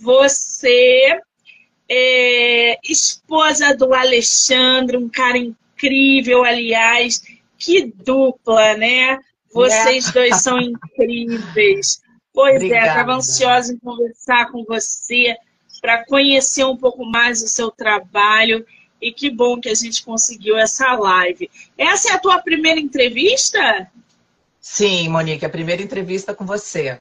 Você 0.00 1.20
é 1.88 2.78
esposa 2.84 3.74
do 3.76 3.94
Alexandre, 3.94 4.96
um 4.96 5.08
cara 5.08 5.38
incrível, 5.38 6.44
aliás. 6.44 7.22
Que 7.58 7.92
dupla, 8.04 8.76
né? 8.76 9.18
Vocês 9.52 10.08
é. 10.08 10.12
dois 10.12 10.42
são 10.42 10.60
incríveis. 10.60 12.00
Pois 12.32 12.56
Obrigada. 12.56 12.86
é, 12.86 12.88
estava 12.88 13.14
ansiosa 13.14 13.72
em 13.72 13.78
conversar 13.78 14.50
com 14.52 14.64
você 14.64 15.34
para 15.80 16.04
conhecer 16.04 16.64
um 16.64 16.76
pouco 16.76 17.04
mais 17.04 17.42
o 17.42 17.48
seu 17.48 17.70
trabalho. 17.70 18.66
E 19.00 19.12
que 19.12 19.30
bom 19.30 19.60
que 19.60 19.68
a 19.68 19.74
gente 19.74 20.04
conseguiu 20.04 20.56
essa 20.56 20.92
live. 20.94 21.50
Essa 21.76 22.10
é 22.10 22.12
a 22.12 22.18
tua 22.18 22.40
primeira 22.40 22.80
entrevista? 22.80 23.90
Sim, 24.60 25.08
Monique, 25.08 25.44
a 25.44 25.50
primeira 25.50 25.82
entrevista 25.82 26.34
com 26.34 26.44
você. 26.44 26.98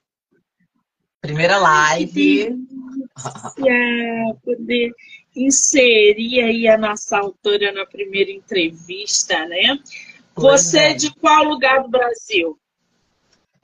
Primeira 1.26 1.58
live. 1.58 2.56
Ai, 3.18 4.34
poder 4.44 4.92
inserir 5.36 6.42
aí 6.42 6.68
a 6.68 6.78
nossa 6.78 7.18
autora 7.18 7.72
na 7.72 7.86
primeira 7.86 8.32
entrevista, 8.32 9.46
né? 9.48 9.80
Você 10.36 10.80
é 10.80 10.94
de 10.94 11.14
qual 11.16 11.44
lugar 11.44 11.82
do 11.82 11.90
Brasil? 11.90 12.60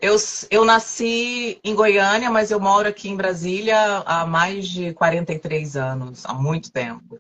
Eu, 0.02 0.16
eu 0.50 0.66
nasci 0.66 1.60
em 1.64 1.76
Goiânia, 1.76 2.32
mas 2.32 2.50
eu 2.50 2.60
moro 2.60 2.90
aqui 2.90 3.08
em 3.10 3.16
Brasília 3.16 3.78
há 4.06 4.26
mais 4.26 4.68
de 4.68 4.92
43 4.94 5.76
anos, 5.76 6.26
há 6.26 6.34
muito 6.34 6.72
tempo. 6.72 7.20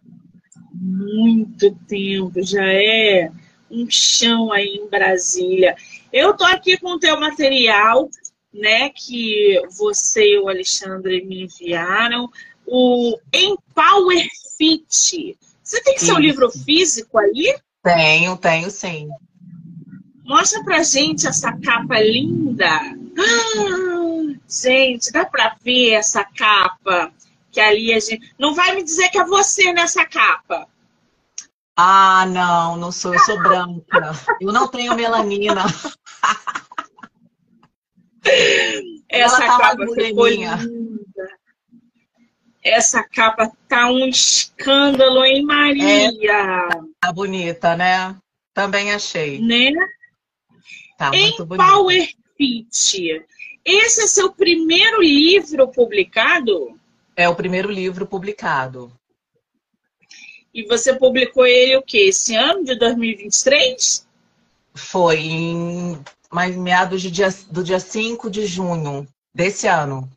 Muito 0.73 1.75
tempo, 1.87 2.41
já 2.41 2.65
é 2.65 3.29
um 3.69 3.87
chão 3.87 4.51
aí 4.51 4.79
em 4.81 4.89
Brasília. 4.89 5.75
Eu 6.11 6.35
tô 6.35 6.43
aqui 6.43 6.77
com 6.77 6.93
o 6.93 6.99
teu 6.99 7.19
material, 7.19 8.09
né, 8.53 8.89
que 8.89 9.61
você 9.77 10.33
e 10.33 10.39
o 10.39 10.49
Alexandre 10.49 11.23
me 11.23 11.43
enviaram, 11.43 12.29
o 12.65 13.17
Empower 13.33 14.27
Fit. 14.57 15.37
Você 15.63 15.81
tem 15.81 15.97
seu 15.97 16.17
livro 16.17 16.49
físico 16.51 17.17
aí? 17.17 17.55
Tenho, 17.83 18.37
tenho 18.37 18.69
sim. 18.69 19.09
Mostra 20.23 20.63
pra 20.63 20.83
gente 20.83 21.27
essa 21.27 21.51
capa 21.57 21.99
linda. 21.99 22.69
Ah, 22.69 24.39
gente, 24.47 25.11
dá 25.11 25.25
pra 25.25 25.55
ver 25.63 25.93
essa 25.93 26.23
capa? 26.23 27.11
Que 27.51 27.59
ali 27.59 27.93
a 27.93 27.99
gente. 27.99 28.33
Não 28.37 28.53
vai 28.53 28.75
me 28.75 28.83
dizer 28.83 29.09
que 29.09 29.17
é 29.17 29.25
você 29.25 29.73
nessa 29.73 30.05
capa. 30.05 30.67
Ah, 31.75 32.25
não, 32.27 32.77
não 32.77 32.91
sou, 32.91 33.13
eu 33.13 33.19
sou 33.21 33.41
branca. 33.41 34.11
Eu 34.39 34.51
não 34.51 34.67
tenho 34.67 34.95
melanina. 34.95 35.63
Essa 39.11 39.37
tá 39.37 39.57
capa 39.57 39.85
ficou 39.93 40.27
linda. 40.27 40.57
Essa 42.63 43.03
capa 43.03 43.51
tá 43.67 43.89
um 43.89 44.07
escândalo, 44.07 45.25
hein, 45.25 45.43
Maria? 45.43 46.07
É, 46.07 46.69
tá 47.01 47.11
bonita, 47.11 47.75
né? 47.75 48.15
Também 48.53 48.93
achei. 48.93 49.39
Né? 49.39 49.71
Tá 50.97 51.11
em 51.13 51.35
Power 51.35 52.09
Fit. 52.37 53.25
Esse 53.65 54.03
é 54.03 54.07
seu 54.07 54.31
primeiro 54.31 55.01
livro 55.01 55.67
publicado? 55.67 56.79
É 57.15 57.27
o 57.27 57.35
primeiro 57.35 57.69
livro 57.69 58.05
publicado. 58.05 58.91
E 60.53 60.63
você 60.63 60.93
publicou 60.93 61.45
ele 61.45 61.75
o 61.77 61.81
quê? 61.81 62.05
Esse 62.09 62.35
ano 62.35 62.63
de 62.63 62.75
2023? 62.75 64.07
Foi 64.73 65.19
em 65.19 66.03
mais 66.31 66.55
meados 66.55 67.01
de 67.01 67.11
dia, 67.11 67.29
do 67.49 67.63
dia 67.63 67.79
5 67.79 68.29
de 68.29 68.45
junho 68.45 69.07
desse 69.33 69.67
ano. 69.67 70.09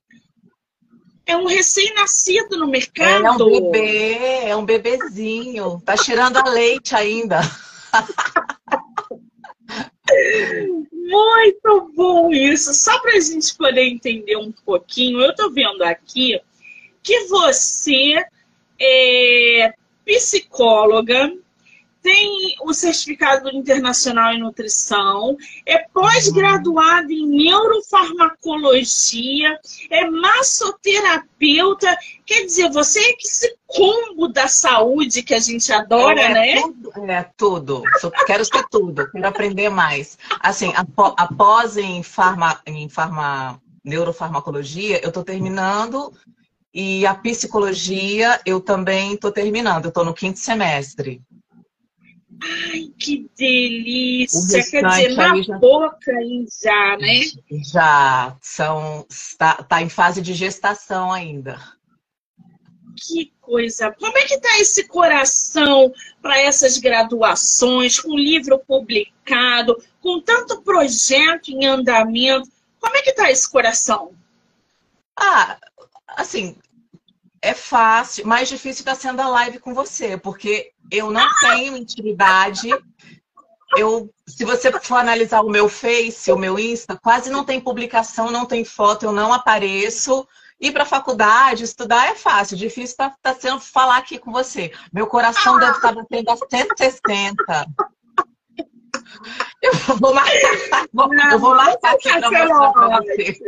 É 1.26 1.36
um 1.36 1.46
recém-nascido 1.46 2.58
no 2.58 2.66
mercado. 2.68 3.24
É 3.24 3.32
um 3.32 3.70
bebê, 3.70 4.18
é 4.44 4.56
um 4.56 4.64
bebezinho. 4.64 5.82
Tá 5.84 5.96
cheirando 5.96 6.36
a 6.36 6.48
leite 6.48 6.94
ainda. 6.94 7.40
Muito 10.92 11.92
bom 11.94 12.30
isso. 12.30 12.74
Só 12.74 12.98
para 13.00 13.16
a 13.16 13.20
gente 13.20 13.56
poder 13.56 13.86
entender 13.86 14.36
um 14.36 14.52
pouquinho, 14.52 15.20
eu 15.20 15.30
estou 15.30 15.50
vendo 15.50 15.82
aqui 15.82 16.38
que 17.02 17.24
você 17.24 18.24
é 18.80 19.72
psicóloga, 20.04 21.32
tem 22.04 22.54
o 22.60 22.72
certificado 22.74 23.48
internacional 23.48 24.34
em 24.34 24.40
nutrição, 24.40 25.38
é 25.64 25.88
pós-graduado 25.88 27.10
em 27.10 27.26
neurofarmacologia, 27.26 29.58
é 29.90 30.10
massoterapeuta. 30.10 31.96
Quer 32.26 32.44
dizer, 32.44 32.70
você 32.70 33.00
é 33.00 33.14
que 33.14 33.26
esse 33.26 33.56
combo 33.66 34.28
da 34.28 34.46
saúde 34.46 35.22
que 35.22 35.32
a 35.32 35.40
gente 35.40 35.72
adora, 35.72 36.20
é, 36.20 36.28
né? 36.28 36.60
Tudo, 36.60 36.92
é 37.10 37.30
tudo. 37.38 37.82
quero 38.26 38.44
ser 38.44 38.66
tudo, 38.70 39.10
quero 39.10 39.26
aprender 39.26 39.70
mais. 39.70 40.18
Assim, 40.40 40.74
após 41.16 41.78
em 41.78 42.02
farma, 42.02 42.60
em 42.66 42.86
farma, 42.86 43.58
neurofarmacologia, 43.82 45.00
eu 45.02 45.08
estou 45.08 45.24
terminando 45.24 46.12
e 46.72 47.04
a 47.06 47.14
psicologia 47.14 48.40
eu 48.44 48.60
também 48.60 49.14
estou 49.14 49.32
terminando, 49.32 49.86
eu 49.86 49.88
estou 49.88 50.04
no 50.04 50.12
quinto 50.12 50.38
semestre. 50.38 51.22
Ai, 52.42 52.90
que 52.98 53.28
delícia! 53.36 54.62
Quer 54.70 54.84
dizer, 54.86 55.14
na 55.14 55.40
já... 55.42 55.58
boca 55.58 56.12
aí 56.12 56.46
já, 56.62 56.96
né? 56.96 57.20
Já, 57.72 58.36
são, 58.40 59.06
está, 59.08 59.54
tá 59.62 59.82
em 59.82 59.88
fase 59.88 60.20
de 60.20 60.34
gestação 60.34 61.12
ainda. 61.12 61.58
Que 62.96 63.32
coisa! 63.40 63.92
Como 63.92 64.16
é 64.16 64.24
que 64.24 64.34
está 64.34 64.58
esse 64.58 64.86
coração 64.86 65.92
para 66.22 66.40
essas 66.40 66.78
graduações, 66.78 67.98
com 67.98 68.16
livro 68.16 68.58
publicado, 68.58 69.76
com 70.00 70.20
tanto 70.20 70.62
projeto 70.62 71.48
em 71.48 71.66
andamento? 71.66 72.48
Como 72.80 72.96
é 72.96 73.02
que 73.02 73.10
está 73.10 73.30
esse 73.30 73.50
coração? 73.50 74.12
Ah, 75.16 75.58
assim, 76.06 76.56
é 77.44 77.52
fácil, 77.52 78.26
mais 78.26 78.48
difícil 78.48 78.80
está 78.80 78.94
sendo 78.94 79.20
a 79.20 79.28
live 79.28 79.58
com 79.58 79.74
você, 79.74 80.16
porque 80.16 80.72
eu 80.90 81.10
não 81.10 81.28
tenho 81.40 81.76
intimidade. 81.76 82.70
Eu, 83.76 84.10
se 84.26 84.46
você 84.46 84.72
for 84.80 84.96
analisar 84.96 85.42
o 85.42 85.50
meu 85.50 85.68
Face, 85.68 86.32
o 86.32 86.38
meu 86.38 86.58
Insta, 86.58 86.96
quase 86.96 87.28
não 87.28 87.44
tem 87.44 87.60
publicação, 87.60 88.30
não 88.30 88.46
tem 88.46 88.64
foto, 88.64 89.04
eu 89.04 89.12
não 89.12 89.30
apareço. 89.30 90.26
Ir 90.58 90.72
para 90.72 90.84
a 90.84 90.86
faculdade, 90.86 91.64
estudar 91.64 92.06
é 92.06 92.14
fácil, 92.14 92.56
difícil 92.56 92.84
está 92.84 93.14
tá 93.20 93.34
sendo 93.34 93.60
falar 93.60 93.98
aqui 93.98 94.18
com 94.18 94.32
você. 94.32 94.72
Meu 94.90 95.06
coração 95.06 95.58
deve 95.58 95.72
estar 95.72 95.92
batendo 95.92 96.30
a 96.30 96.36
160. 96.36 97.66
Eu 99.62 99.72
vou 99.96 100.14
marcar, 100.14 100.86
eu 101.32 101.38
vou 101.38 101.56
marcar 101.56 101.94
aqui 101.94 102.12
mostrar 102.12 103.00
você. 103.02 103.38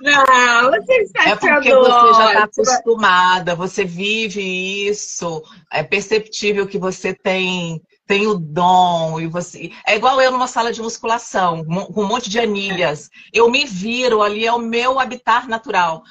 Não, 0.00 0.70
você 0.70 1.02
está 1.02 1.28
É 1.28 1.34
porque 1.34 1.74
você 1.74 2.14
já 2.14 2.28
está 2.28 2.44
acostumada, 2.44 3.54
você 3.54 3.84
vive 3.84 4.40
isso, 4.88 5.42
é 5.72 5.82
perceptível 5.82 6.66
que 6.66 6.78
você 6.78 7.14
tem 7.14 7.82
tem 8.06 8.26
o 8.26 8.34
dom 8.34 9.20
e 9.20 9.26
você 9.26 9.70
é 9.86 9.94
igual 9.94 10.18
eu 10.20 10.32
numa 10.32 10.46
sala 10.46 10.72
de 10.72 10.80
musculação 10.80 11.62
com 11.64 12.02
um 12.02 12.06
monte 12.06 12.30
de 12.30 12.40
anilhas. 12.40 13.10
Eu 13.32 13.50
me 13.50 13.66
viro 13.66 14.22
ali 14.22 14.46
é 14.46 14.52
o 14.52 14.58
meu 14.58 14.98
habitat 14.98 15.46
natural. 15.46 16.02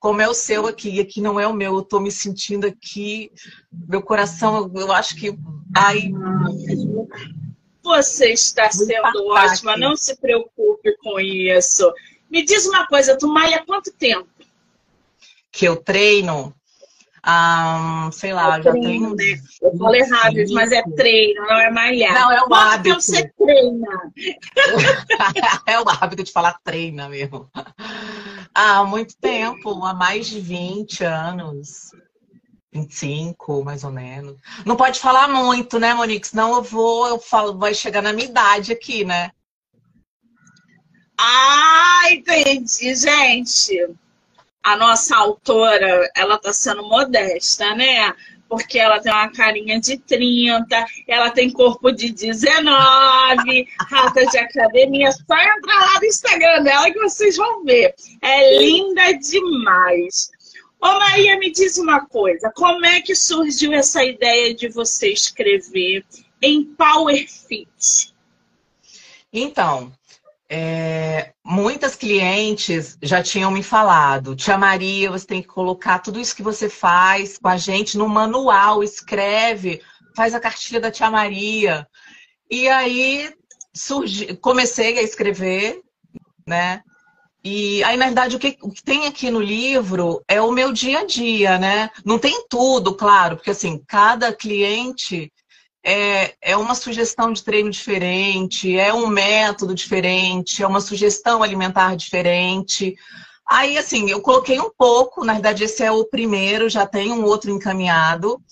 Como 0.00 0.20
é 0.20 0.28
o 0.28 0.34
seu 0.34 0.66
aqui, 0.66 0.90
e 0.90 1.00
aqui 1.00 1.20
não 1.20 1.40
é 1.40 1.46
o 1.46 1.54
meu. 1.54 1.74
Eu 1.74 1.80
estou 1.80 2.00
me 2.00 2.10
sentindo 2.10 2.66
aqui, 2.66 3.30
meu 3.72 4.02
coração, 4.02 4.70
eu 4.74 4.92
acho 4.92 5.16
que 5.16 5.36
ai 5.74 6.12
você 7.86 8.32
está 8.32 8.70
sendo 8.70 9.26
ótima, 9.28 9.76
não 9.76 9.96
se 9.96 10.16
preocupe 10.16 10.96
com 10.98 11.20
isso. 11.20 11.90
Me 12.28 12.44
diz 12.44 12.66
uma 12.66 12.86
coisa, 12.86 13.16
tu 13.16 13.28
malha 13.28 13.64
quanto 13.64 13.92
tempo? 13.92 14.28
Que 15.52 15.66
eu 15.66 15.76
treino? 15.76 16.52
Um, 17.26 18.12
sei 18.12 18.32
lá, 18.32 18.58
eu 18.58 18.62
já 18.62 18.70
treino, 18.70 19.16
tenho. 19.16 19.34
Né? 19.34 19.42
Eu 19.62 19.76
falo 19.76 19.94
errado, 19.96 20.34
mas 20.52 20.70
é 20.70 20.82
treino, 20.94 21.42
não 21.42 21.58
é 21.58 21.70
malhar. 21.70 22.14
Não, 22.14 22.30
é 22.30 22.40
o 22.40 22.46
Quanto 22.46 22.54
hábito. 22.54 22.88
tempo 22.88 23.02
você 23.02 23.32
treina? 23.36 24.12
é 25.66 25.80
o 25.80 25.88
hábito 25.88 26.22
de 26.22 26.30
falar 26.30 26.60
treina 26.62 27.08
mesmo. 27.08 27.50
Há 28.54 28.84
muito 28.84 29.16
tempo, 29.16 29.84
há 29.84 29.92
mais 29.92 30.26
de 30.26 30.40
20 30.40 31.02
anos. 31.04 31.90
25, 32.76 33.64
mais 33.64 33.84
ou 33.84 33.90
menos. 33.90 34.36
Não 34.64 34.76
pode 34.76 35.00
falar 35.00 35.28
muito, 35.28 35.78
né, 35.78 35.94
Monique? 35.94 36.28
Senão 36.28 36.56
eu 36.56 36.62
vou, 36.62 37.08
eu 37.08 37.18
falo, 37.18 37.58
vai 37.58 37.74
chegar 37.74 38.02
na 38.02 38.12
minha 38.12 38.28
idade 38.28 38.72
aqui, 38.72 39.04
né? 39.04 39.30
Ah, 41.18 42.02
entendi, 42.10 42.94
gente. 42.94 43.88
A 44.62 44.76
nossa 44.76 45.16
autora, 45.16 46.10
ela 46.14 46.38
tá 46.38 46.52
sendo 46.52 46.82
modesta, 46.82 47.74
né? 47.74 48.12
Porque 48.48 48.78
ela 48.78 49.00
tem 49.00 49.12
uma 49.12 49.28
carinha 49.30 49.80
de 49.80 49.98
30, 49.98 50.86
ela 51.08 51.30
tem 51.30 51.50
corpo 51.50 51.90
de 51.90 52.12
19, 52.12 53.66
rata 53.90 54.26
de 54.26 54.38
academia. 54.38 55.10
Só 55.10 55.36
entrar 55.36 55.80
lá 55.80 55.98
no 55.98 56.04
Instagram 56.04 56.62
dela 56.62 56.90
que 56.90 56.98
vocês 57.00 57.36
vão 57.36 57.64
ver. 57.64 57.94
É 58.22 58.58
linda 58.58 59.14
demais. 59.14 60.30
Ô 60.80 60.86
Maria, 60.98 61.38
me 61.38 61.50
diz 61.50 61.78
uma 61.78 62.06
coisa, 62.06 62.52
como 62.54 62.84
é 62.84 63.00
que 63.00 63.14
surgiu 63.14 63.72
essa 63.72 64.04
ideia 64.04 64.54
de 64.54 64.68
você 64.68 65.12
escrever 65.12 66.04
em 66.40 66.64
Power 66.64 67.26
Fit? 67.28 68.14
Então, 69.32 69.92
é, 70.48 71.32
muitas 71.44 71.96
clientes 71.96 72.96
já 73.02 73.22
tinham 73.22 73.50
me 73.50 73.62
falado, 73.62 74.36
Tia 74.36 74.56
Maria, 74.56 75.10
você 75.10 75.26
tem 75.26 75.42
que 75.42 75.48
colocar 75.48 75.98
tudo 75.98 76.20
isso 76.20 76.36
que 76.36 76.42
você 76.42 76.68
faz 76.68 77.36
com 77.38 77.48
a 77.48 77.56
gente 77.56 77.98
no 77.98 78.08
manual, 78.08 78.82
escreve, 78.82 79.82
faz 80.14 80.34
a 80.34 80.40
cartilha 80.40 80.80
da 80.80 80.90
Tia 80.90 81.10
Maria. 81.10 81.86
E 82.50 82.68
aí 82.68 83.34
surgi, 83.74 84.36
comecei 84.36 84.98
a 84.98 85.02
escrever, 85.02 85.80
né? 86.46 86.82
E 87.48 87.84
aí, 87.84 87.96
na 87.96 88.06
verdade, 88.06 88.34
o 88.34 88.40
que, 88.40 88.58
o 88.60 88.72
que 88.72 88.82
tem 88.82 89.06
aqui 89.06 89.30
no 89.30 89.40
livro 89.40 90.20
é 90.26 90.42
o 90.42 90.50
meu 90.50 90.72
dia 90.72 91.02
a 91.02 91.06
dia, 91.06 91.60
né? 91.60 91.90
Não 92.04 92.18
tem 92.18 92.44
tudo, 92.50 92.92
claro, 92.92 93.36
porque 93.36 93.52
assim, 93.52 93.80
cada 93.86 94.32
cliente 94.32 95.32
é, 95.84 96.34
é 96.42 96.56
uma 96.56 96.74
sugestão 96.74 97.32
de 97.32 97.44
treino 97.44 97.70
diferente, 97.70 98.76
é 98.76 98.92
um 98.92 99.06
método 99.06 99.76
diferente, 99.76 100.60
é 100.60 100.66
uma 100.66 100.80
sugestão 100.80 101.40
alimentar 101.40 101.94
diferente. 101.94 102.96
Aí, 103.46 103.78
assim, 103.78 104.10
eu 104.10 104.20
coloquei 104.20 104.58
um 104.58 104.72
pouco, 104.76 105.24
na 105.24 105.34
verdade, 105.34 105.62
esse 105.62 105.84
é 105.84 105.92
o 105.92 106.04
primeiro, 106.04 106.68
já 106.68 106.84
tem 106.84 107.12
um 107.12 107.22
outro 107.22 107.52
encaminhado. 107.52 108.42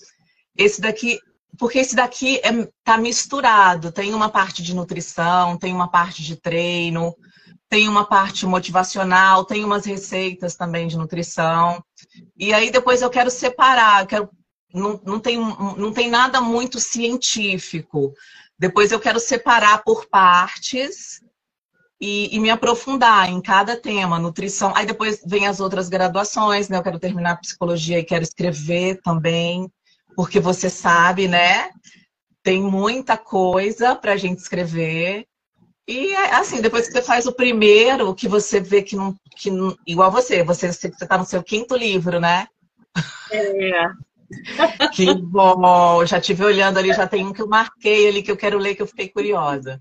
Esse 0.57 0.79
daqui, 0.79 1.19
porque 1.59 1.79
esse 1.79 1.97
daqui 1.97 2.37
é, 2.37 2.65
tá 2.81 2.97
misturado, 2.97 3.91
tem 3.91 4.13
uma 4.13 4.29
parte 4.29 4.63
de 4.63 4.73
nutrição, 4.73 5.57
tem 5.57 5.73
uma 5.73 5.89
parte 5.89 6.23
de 6.23 6.37
treino, 6.37 7.13
tem 7.75 7.89
uma 7.89 8.05
parte 8.05 8.45
motivacional, 8.45 9.43
tem 9.43 9.65
umas 9.65 9.83
receitas 9.85 10.55
também 10.55 10.87
de 10.87 10.95
nutrição. 10.95 11.83
E 12.37 12.53
aí 12.53 12.71
depois 12.71 13.01
eu 13.01 13.09
quero 13.09 13.29
separar, 13.29 14.03
eu 14.03 14.07
quero, 14.07 14.29
não, 14.73 15.01
não, 15.03 15.19
tem, 15.19 15.37
não 15.37 15.91
tem 15.91 16.09
nada 16.09 16.39
muito 16.39 16.79
científico. 16.79 18.13
Depois 18.57 18.93
eu 18.93 18.99
quero 18.99 19.19
separar 19.19 19.83
por 19.83 20.05
partes 20.05 21.19
e, 21.99 22.33
e, 22.33 22.39
me 22.39 22.49
aprofundar 22.49 23.29
em 23.29 23.41
cada 23.41 23.75
tema, 23.75 24.17
nutrição. 24.19 24.71
Aí 24.73 24.85
depois 24.85 25.21
vem 25.25 25.45
as 25.45 25.59
outras 25.59 25.89
graduações, 25.89 26.69
né? 26.69 26.77
Eu 26.77 26.83
quero 26.83 26.97
terminar 26.97 27.41
psicologia 27.41 27.99
e 27.99 28.05
quero 28.05 28.23
escrever 28.23 29.01
também, 29.03 29.69
porque 30.15 30.39
você 30.39 30.69
sabe, 30.69 31.27
né? 31.27 31.71
Tem 32.41 32.61
muita 32.61 33.17
coisa 33.17 33.97
para 33.97 34.13
a 34.13 34.17
gente 34.17 34.39
escrever. 34.39 35.27
E 35.87 36.15
assim, 36.15 36.61
depois 36.61 36.87
que 36.87 36.93
você 36.93 37.01
faz 37.01 37.27
o 37.27 37.31
primeiro, 37.31 38.15
que 38.15 38.27
você 38.27 38.59
vê 38.59 38.81
que 38.81 38.95
não. 38.95 39.15
Que 39.35 39.51
não 39.51 39.77
igual 39.85 40.11
você, 40.11 40.43
você 40.43 40.67
está 40.67 41.17
no 41.17 41.25
seu 41.25 41.43
quinto 41.43 41.75
livro, 41.75 42.19
né? 42.19 42.47
É. 43.31 43.87
que 44.93 45.13
bom! 45.13 46.05
Já 46.05 46.19
tive 46.19 46.43
olhando 46.43 46.79
ali, 46.79 46.91
já 46.93 47.07
tem 47.07 47.25
um 47.25 47.33
que 47.33 47.41
eu 47.41 47.47
marquei 47.47 48.07
ali 48.07 48.23
que 48.23 48.31
eu 48.31 48.37
quero 48.37 48.57
ler, 48.57 48.75
que 48.75 48.81
eu 48.81 48.87
fiquei 48.87 49.09
curiosa. 49.09 49.79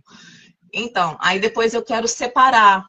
Então, 0.72 1.16
aí 1.20 1.38
depois 1.38 1.72
eu 1.72 1.82
quero 1.82 2.06
separar, 2.06 2.86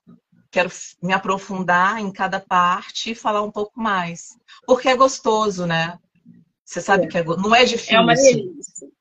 quero 0.52 0.70
me 1.02 1.14
aprofundar 1.14 2.00
em 2.00 2.12
cada 2.12 2.40
parte 2.40 3.12
e 3.12 3.16
falar 3.16 3.44
um 3.44 3.52
pouco 3.52 3.80
mais. 3.80 4.30
Porque 4.66 4.90
é 4.90 4.96
gostoso, 4.96 5.66
né? 5.66 5.98
Você 6.66 6.82
sabe 6.82 7.06
é. 7.06 7.08
que 7.08 7.18
é, 7.20 7.24
não 7.24 7.56
é 7.56 7.64
difícil. 7.64 7.98
É 7.98 8.02
uma 8.02 8.16
delícia. 8.16 8.95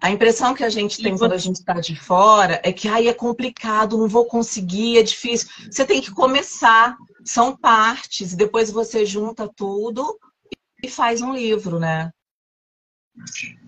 A 0.00 0.10
impressão 0.10 0.54
que 0.54 0.62
a 0.62 0.68
gente 0.68 1.02
tem 1.02 1.16
quando 1.16 1.32
a 1.32 1.38
gente 1.38 1.56
está 1.56 1.74
de 1.74 1.96
fora 1.96 2.60
é 2.62 2.72
que 2.72 2.86
ai, 2.86 3.08
é 3.08 3.14
complicado, 3.14 3.98
não 3.98 4.08
vou 4.08 4.26
conseguir, 4.26 4.98
é 4.98 5.02
difícil. 5.02 5.48
Você 5.70 5.84
tem 5.84 6.00
que 6.00 6.12
começar, 6.12 6.96
são 7.24 7.56
partes, 7.56 8.34
depois 8.34 8.70
você 8.70 9.04
junta 9.04 9.48
tudo 9.48 10.18
e 10.82 10.88
faz 10.88 11.20
um 11.20 11.32
livro, 11.32 11.80
né? 11.80 12.12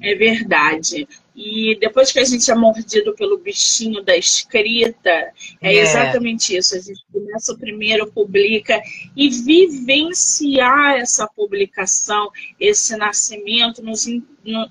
É 0.00 0.14
verdade. 0.14 1.08
E 1.42 1.75
depois 1.81 2.12
que 2.12 2.19
a 2.19 2.25
gente 2.25 2.50
é 2.50 2.54
mordido 2.54 3.14
pelo 3.14 3.38
bichinho 3.38 4.02
da 4.02 4.14
escrita, 4.14 5.08
é, 5.08 5.32
é, 5.62 5.75
exatamente 5.76 6.54
isso. 6.54 6.76
A 6.76 6.78
gente 6.81 7.02
começa 7.10 7.52
o 7.54 7.58
primeiro, 7.58 8.12
publica 8.12 8.78
e 9.16 9.31
vivenciar 9.31 10.98
essa 10.98 11.26
publicação, 11.26 12.31
esse 12.58 12.94
nascimento, 12.94 13.82
nos, 13.82 14.04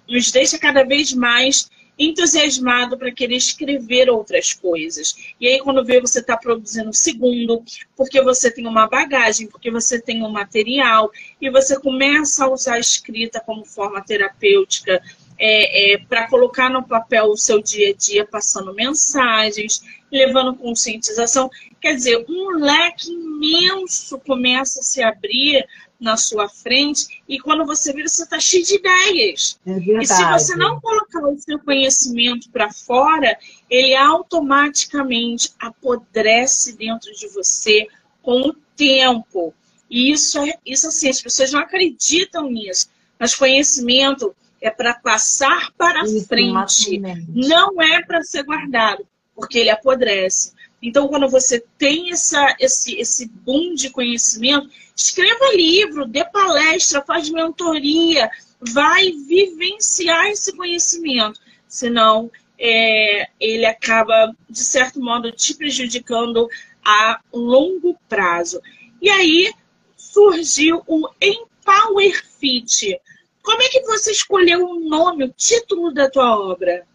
nos 0.07 0.31
deixa 0.31 0.59
cada 0.59 0.83
vez 0.83 1.11
mais 1.11 1.71
entusiasmado 1.99 2.97
para 2.97 3.11
querer 3.11 3.35
escrever 3.35 4.09
outras 4.09 4.53
coisas. 4.53 5.15
E 5.39 5.47
aí, 5.47 5.59
quando 5.59 5.83
vê, 5.83 5.99
você 5.99 6.19
está 6.19 6.37
produzindo 6.37 6.89
o 6.89 6.93
segundo, 6.93 7.61
porque 7.95 8.21
você 8.21 8.49
tem 8.49 8.65
uma 8.65 8.87
bagagem, 8.87 9.47
porque 9.47 9.69
você 9.69 9.99
tem 9.99 10.23
um 10.23 10.29
material, 10.29 11.11
e 11.41 11.49
você 11.49 11.77
começa 11.77 12.45
a 12.45 12.49
usar 12.49 12.75
a 12.75 12.79
escrita 12.79 13.41
como 13.41 13.65
forma 13.65 14.01
terapêutica, 14.01 15.01
é, 15.39 15.93
é, 15.93 15.97
para 15.97 16.27
colocar 16.27 16.69
no 16.69 16.83
papel 16.83 17.27
o 17.27 17.37
seu 17.37 17.61
dia 17.61 17.91
a 17.91 17.93
dia, 17.95 18.25
passando 18.25 18.73
mensagens, 18.73 19.81
levando 20.11 20.55
conscientização. 20.55 21.49
Quer 21.79 21.95
dizer, 21.95 22.25
um 22.27 22.59
leque 22.59 23.09
imenso 23.11 24.19
começa 24.19 24.81
a 24.81 24.83
se 24.83 25.01
abrir 25.01 25.65
na 25.99 26.15
sua 26.15 26.47
frente 26.47 27.21
e 27.27 27.39
quando 27.39 27.65
você 27.65 27.91
vira, 27.91 28.07
você 28.07 28.23
está 28.23 28.39
cheio 28.39 28.63
de 28.63 28.75
ideias. 28.75 29.59
É 29.65 30.01
e 30.01 30.05
se 30.05 30.25
você 30.31 30.55
não 30.55 30.79
colocar 30.79 31.21
o 31.23 31.37
seu 31.37 31.59
conhecimento 31.59 32.49
para 32.49 32.71
fora, 32.71 33.37
ele 33.69 33.95
automaticamente 33.95 35.51
apodrece 35.59 36.77
dentro 36.77 37.13
de 37.13 37.27
você 37.29 37.87
com 38.21 38.41
o 38.41 38.55
tempo. 38.75 39.53
E 39.89 40.11
isso 40.11 40.39
é 40.39 40.53
isso 40.65 40.87
assim, 40.87 41.09
as 41.09 41.21
pessoas 41.21 41.51
não 41.51 41.59
acreditam 41.59 42.49
nisso. 42.49 42.89
Mas 43.19 43.35
conhecimento 43.35 44.33
é 44.61 44.69
para 44.69 44.93
passar 44.95 45.71
para 45.77 46.03
Isso, 46.03 46.27
frente, 46.27 46.99
não 47.29 47.81
é 47.81 48.03
para 48.03 48.21
ser 48.23 48.43
guardado, 48.43 49.05
porque 49.35 49.59
ele 49.59 49.69
apodrece. 49.69 50.53
Então, 50.81 51.07
quando 51.07 51.27
você 51.29 51.63
tem 51.77 52.11
essa, 52.11 52.55
esse, 52.59 52.95
esse 52.95 53.27
boom 53.27 53.73
de 53.73 53.89
conhecimento, 53.89 54.69
escreva 54.95 55.53
livro, 55.53 56.05
dê 56.05 56.23
palestra, 56.25 57.01
faz 57.01 57.29
mentoria, 57.29 58.29
vai 58.61 59.11
vivenciar 59.11 60.27
esse 60.27 60.55
conhecimento. 60.55 61.39
Senão, 61.67 62.31
é, 62.57 63.29
ele 63.39 63.65
acaba, 63.65 64.35
de 64.49 64.59
certo 64.59 64.99
modo, 65.01 65.31
te 65.31 65.53
prejudicando 65.53 66.47
a 66.83 67.19
longo 67.31 67.97
prazo. 68.07 68.61
E 69.01 69.09
aí 69.09 69.53
surgiu 69.95 70.81
o 70.87 71.07
Empower 71.21 72.23
Fit. 72.39 72.99
Como 73.43 73.61
é 73.61 73.69
que 73.69 73.81
você 73.81 74.11
escolheu 74.11 74.65
o 74.65 74.79
nome, 74.79 75.25
o 75.25 75.33
título 75.33 75.93
da 75.93 76.09
tua 76.09 76.37
obra? 76.37 76.85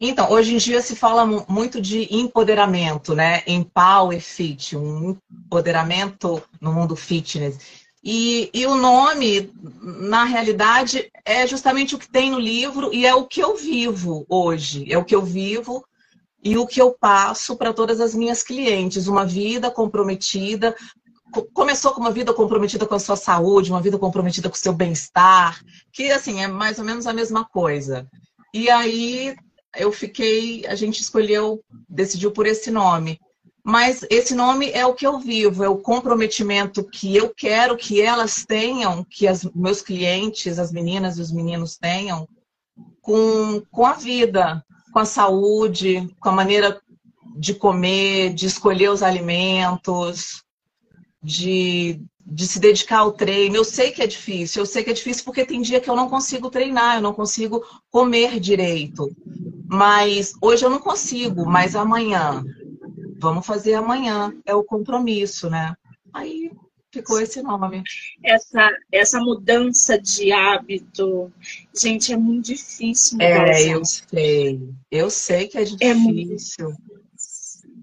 Então, 0.00 0.30
hoje 0.30 0.54
em 0.54 0.56
dia 0.56 0.80
se 0.80 0.96
fala 0.96 1.26
muito 1.46 1.80
de 1.80 2.08
empoderamento, 2.10 3.14
né? 3.14 3.42
Empower 3.46 4.20
Fit, 4.20 4.74
um 4.74 5.16
empoderamento 5.30 6.42
no 6.58 6.72
mundo 6.72 6.96
fitness. 6.96 7.58
E, 8.02 8.48
e, 8.54 8.66
o 8.66 8.76
nome, 8.76 9.52
na 9.82 10.24
realidade, 10.24 11.10
é 11.22 11.46
justamente 11.46 11.94
o 11.94 11.98
que 11.98 12.08
tem 12.08 12.30
no 12.30 12.38
livro 12.38 12.94
e 12.94 13.06
é 13.06 13.14
o 13.14 13.26
que 13.26 13.42
eu 13.42 13.54
vivo 13.56 14.24
hoje. 14.26 14.90
É 14.90 14.96
o 14.96 15.04
que 15.04 15.14
eu 15.14 15.22
vivo 15.22 15.84
e 16.42 16.56
o 16.56 16.66
que 16.66 16.80
eu 16.80 16.96
passo 16.98 17.54
para 17.54 17.74
todas 17.74 18.00
as 18.00 18.14
minhas 18.14 18.42
clientes. 18.42 19.06
Uma 19.06 19.26
vida 19.26 19.70
comprometida 19.70 20.74
começou 21.52 21.92
com 21.92 22.00
uma 22.00 22.10
vida 22.10 22.32
comprometida 22.32 22.86
com 22.86 22.94
a 22.94 22.98
sua 22.98 23.16
saúde, 23.16 23.70
uma 23.70 23.80
vida 23.80 23.98
comprometida 23.98 24.48
com 24.48 24.54
o 24.54 24.58
seu 24.58 24.72
bem-estar, 24.72 25.60
que 25.92 26.10
assim 26.10 26.42
é 26.42 26.48
mais 26.48 26.78
ou 26.78 26.84
menos 26.84 27.06
a 27.06 27.12
mesma 27.12 27.44
coisa. 27.44 28.08
E 28.52 28.68
aí 28.68 29.36
eu 29.76 29.92
fiquei, 29.92 30.66
a 30.66 30.74
gente 30.74 31.00
escolheu, 31.00 31.62
decidiu 31.88 32.32
por 32.32 32.46
esse 32.46 32.70
nome. 32.70 33.20
Mas 33.62 34.04
esse 34.10 34.34
nome 34.34 34.70
é 34.70 34.86
o 34.86 34.94
que 34.94 35.06
eu 35.06 35.18
vivo, 35.18 35.62
é 35.62 35.68
o 35.68 35.78
comprometimento 35.78 36.82
que 36.82 37.14
eu 37.14 37.32
quero 37.34 37.76
que 37.76 38.00
elas 38.00 38.44
tenham, 38.44 39.04
que 39.04 39.28
as 39.28 39.44
meus 39.54 39.82
clientes, 39.82 40.58
as 40.58 40.72
meninas 40.72 41.18
e 41.18 41.20
os 41.20 41.30
meninos 41.30 41.76
tenham 41.76 42.26
com, 43.02 43.62
com 43.70 43.86
a 43.86 43.92
vida, 43.92 44.64
com 44.92 44.98
a 44.98 45.04
saúde, 45.04 46.08
com 46.18 46.30
a 46.30 46.32
maneira 46.32 46.80
de 47.36 47.54
comer, 47.54 48.32
de 48.34 48.46
escolher 48.46 48.90
os 48.90 49.02
alimentos, 49.02 50.42
de, 51.22 52.00
de 52.24 52.46
se 52.46 52.58
dedicar 52.58 52.98
ao 52.98 53.12
treino. 53.12 53.56
Eu 53.56 53.64
sei 53.64 53.90
que 53.90 54.02
é 54.02 54.06
difícil, 54.06 54.62
eu 54.62 54.66
sei 54.66 54.82
que 54.82 54.90
é 54.90 54.94
difícil 54.94 55.24
porque 55.24 55.44
tem 55.44 55.60
dia 55.60 55.80
que 55.80 55.90
eu 55.90 55.96
não 55.96 56.08
consigo 56.08 56.50
treinar, 56.50 56.96
eu 56.96 57.02
não 57.02 57.12
consigo 57.12 57.64
comer 57.90 58.40
direito. 58.40 59.14
Mas 59.66 60.32
hoje 60.40 60.64
eu 60.64 60.70
não 60.70 60.80
consigo, 60.80 61.46
mas 61.46 61.76
amanhã. 61.76 62.44
Vamos 63.18 63.46
fazer 63.46 63.74
amanhã, 63.74 64.34
é 64.46 64.54
o 64.54 64.64
compromisso, 64.64 65.50
né? 65.50 65.76
Aí 66.12 66.50
ficou 66.90 67.20
esse 67.20 67.42
nome. 67.42 67.82
Essa, 68.24 68.70
essa 68.90 69.20
mudança 69.20 70.00
de 70.00 70.32
hábito, 70.32 71.30
gente, 71.78 72.12
é 72.12 72.16
muito 72.16 72.46
difícil. 72.46 73.20
É, 73.20 73.68
eu 73.68 73.84
sei. 73.84 74.60
Eu 74.90 75.10
sei 75.10 75.48
que 75.48 75.58
é 75.58 75.64
difícil. 75.64 75.86
É 75.88 75.94
muito 75.94 76.99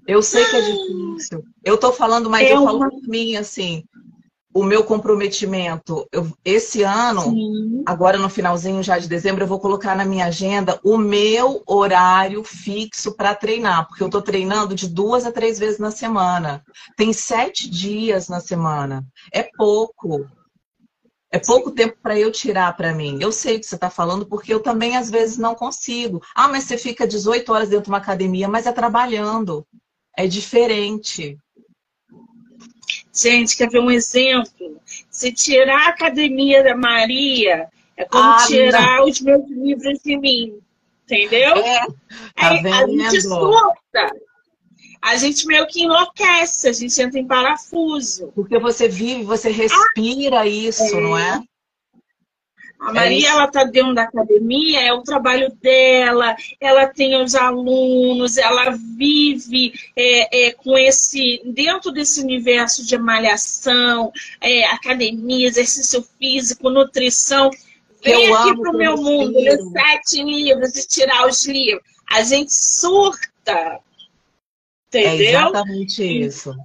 eu 0.08 0.22
sei 0.24 0.46
que 0.46 0.56
é 0.56 0.62
difícil. 0.62 1.44
Eu 1.64 1.78
tô 1.78 1.92
falando, 1.92 2.30
mas 2.30 2.48
é 2.48 2.54
eu 2.54 2.64
falo 2.64 2.80
por 2.90 3.08
mim, 3.08 3.36
assim. 3.36 3.84
o 4.54 4.64
meu 4.64 4.84
comprometimento. 4.84 6.08
Eu, 6.12 6.32
esse 6.44 6.82
ano, 6.82 7.22
Sim. 7.22 7.84
agora 7.86 8.18
no 8.18 8.30
finalzinho 8.30 8.82
já 8.82 8.98
de 8.98 9.08
dezembro, 9.08 9.44
eu 9.44 9.48
vou 9.48 9.60
colocar 9.60 9.96
na 9.96 10.06
minha 10.06 10.26
agenda 10.26 10.80
o 10.84 10.98
meu 10.98 11.62
horário 11.68 12.44
fixo 12.44 13.16
para 13.16 13.36
treinar, 13.36 13.88
porque 13.88 14.02
eu 14.02 14.08
estou 14.08 14.22
treinando 14.22 14.74
de 14.74 14.88
duas 14.88 15.26
a 15.26 15.32
três 15.32 15.60
vezes 15.60 15.78
na 15.78 15.92
semana. 15.92 16.64
Tem 16.96 17.14
sete 17.14 17.70
dias 17.70 18.30
na 18.30 18.40
semana. 18.40 19.06
É 19.32 19.44
pouco. 19.44 20.26
É 21.30 21.38
pouco 21.38 21.72
tempo 21.72 21.98
para 22.02 22.18
eu 22.18 22.32
tirar 22.32 22.76
para 22.76 22.94
mim. 22.94 23.20
Eu 23.22 23.34
sei 23.34 23.58
o 23.58 23.60
que 23.60 23.66
você 23.66 23.76
está 23.76 23.90
falando, 23.90 24.26
porque 24.26 24.54
eu 24.54 24.62
também 24.62 24.96
às 24.96 25.10
vezes 25.12 25.38
não 25.38 25.54
consigo. 25.54 26.22
Ah, 26.34 26.48
mas 26.48 26.64
você 26.64 26.78
fica 26.78 27.06
18 27.06 27.52
horas 27.52 27.70
dentro 27.70 27.84
de 27.84 27.90
uma 27.90 27.98
academia, 27.98 28.48
mas 28.48 28.66
é 28.66 28.72
trabalhando. 28.72 29.68
É 30.18 30.26
diferente. 30.26 31.38
Gente, 33.14 33.56
quer 33.56 33.70
ver 33.70 33.80
um 33.80 33.92
exemplo? 33.92 34.82
Se 35.10 35.32
tirar 35.32 35.86
a 35.86 35.90
academia 35.90 36.64
da 36.64 36.76
Maria, 36.76 37.70
é 37.96 38.04
como 38.04 38.24
ah, 38.24 38.44
tirar 38.48 38.98
não. 38.98 39.06
os 39.06 39.22
meus 39.22 39.48
livros 39.48 40.00
de 40.04 40.18
mim. 40.18 40.60
Entendeu? 41.04 41.56
É, 41.56 41.86
tá 42.36 42.50
Aí, 42.50 42.68
a 42.68 42.88
gente 42.88 43.22
surta. 43.22 44.12
A 45.02 45.16
gente 45.16 45.46
meio 45.46 45.66
que 45.68 45.84
enlouquece, 45.84 46.68
a 46.68 46.74
gente 46.74 47.02
entra 47.02 47.20
em 47.20 47.28
parafuso. 47.28 48.32
Porque 48.36 48.60
você 48.60 48.90
vive, 48.90 49.24
você 49.24 49.50
respira 49.50 50.42
ah, 50.42 50.48
isso, 50.48 50.84
é. 50.84 51.00
não 51.00 51.18
é? 51.18 51.42
A 52.80 52.94
Maria, 52.94 53.28
é 53.28 53.32
ela 53.32 53.46
está 53.46 53.64
dentro 53.64 53.96
da 53.96 54.04
academia, 54.04 54.82
é 54.82 54.94
o 54.94 55.02
trabalho 55.02 55.52
dela, 55.62 56.36
ela 56.62 56.86
tem 56.88 57.20
os 57.22 57.34
alunos, 57.34 58.38
ela 58.38 58.78
vive 58.96 59.74
é, 59.96 60.48
é, 60.48 60.54
com 60.54 60.78
esse, 60.78 61.42
dentro 61.44 61.92
desse 61.92 62.22
universo 62.22 62.86
de 62.86 62.98
malhação, 62.98 64.12
é, 64.40 64.66
academia, 64.66 65.48
exercício 65.48 66.06
físico, 66.20 66.70
nutrição. 66.70 67.50
Vem 68.04 68.34
aqui 68.34 68.56
para 68.56 68.72
o 68.72 68.78
meu 68.78 68.96
mundo, 68.96 69.40
ler 69.40 69.58
sete 69.58 70.24
livros 70.24 70.76
e 70.76 70.88
tirar 70.88 71.28
os 71.28 71.46
livros. 71.46 71.84
A 72.10 72.22
gente 72.22 72.54
surta. 72.54 73.80
É 74.94 75.00
entendeu? 75.00 75.26
É 75.26 75.30
exatamente 75.30 76.04
isso. 76.04 76.56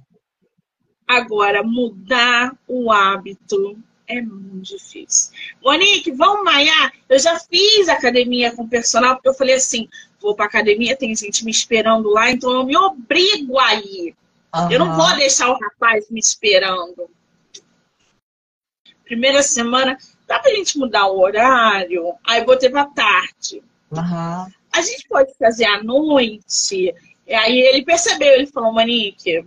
Agora, 1.07 1.63
mudar 1.63 2.55
o 2.67 2.91
hábito 2.91 3.77
é 4.19 4.21
muito 4.21 4.75
difícil. 4.75 5.33
Monique, 5.63 6.11
vamos 6.11 6.43
malhar? 6.43 6.93
Eu 7.07 7.19
já 7.19 7.39
fiz 7.39 7.87
academia 7.89 8.55
com 8.55 8.67
personal, 8.67 9.15
porque 9.15 9.29
eu 9.29 9.33
falei 9.33 9.55
assim, 9.55 9.87
vou 10.19 10.35
pra 10.35 10.45
academia, 10.45 10.95
tem 10.95 11.15
gente 11.15 11.43
me 11.43 11.51
esperando 11.51 12.09
lá, 12.09 12.31
então 12.31 12.51
eu 12.51 12.65
me 12.65 12.77
obrigo 12.77 13.59
a 13.59 13.75
ir. 13.75 14.15
Uhum. 14.55 14.71
Eu 14.71 14.79
não 14.79 14.95
vou 14.95 15.15
deixar 15.15 15.49
o 15.49 15.59
rapaz 15.59 16.09
me 16.09 16.19
esperando. 16.19 17.09
Primeira 19.03 19.43
semana, 19.43 19.97
dá 20.27 20.39
pra 20.39 20.53
gente 20.53 20.77
mudar 20.77 21.07
o 21.07 21.19
horário? 21.19 22.13
Aí 22.25 22.43
botei 22.45 22.69
pra 22.69 22.85
tarde. 22.85 23.63
Uhum. 23.91 24.51
A 24.71 24.81
gente 24.81 25.07
pode 25.07 25.33
fazer 25.37 25.65
à 25.65 25.83
noite? 25.83 26.93
E 27.27 27.33
aí 27.33 27.59
ele 27.59 27.83
percebeu, 27.83 28.33
ele 28.33 28.47
falou, 28.47 28.73
Monique, 28.73 29.45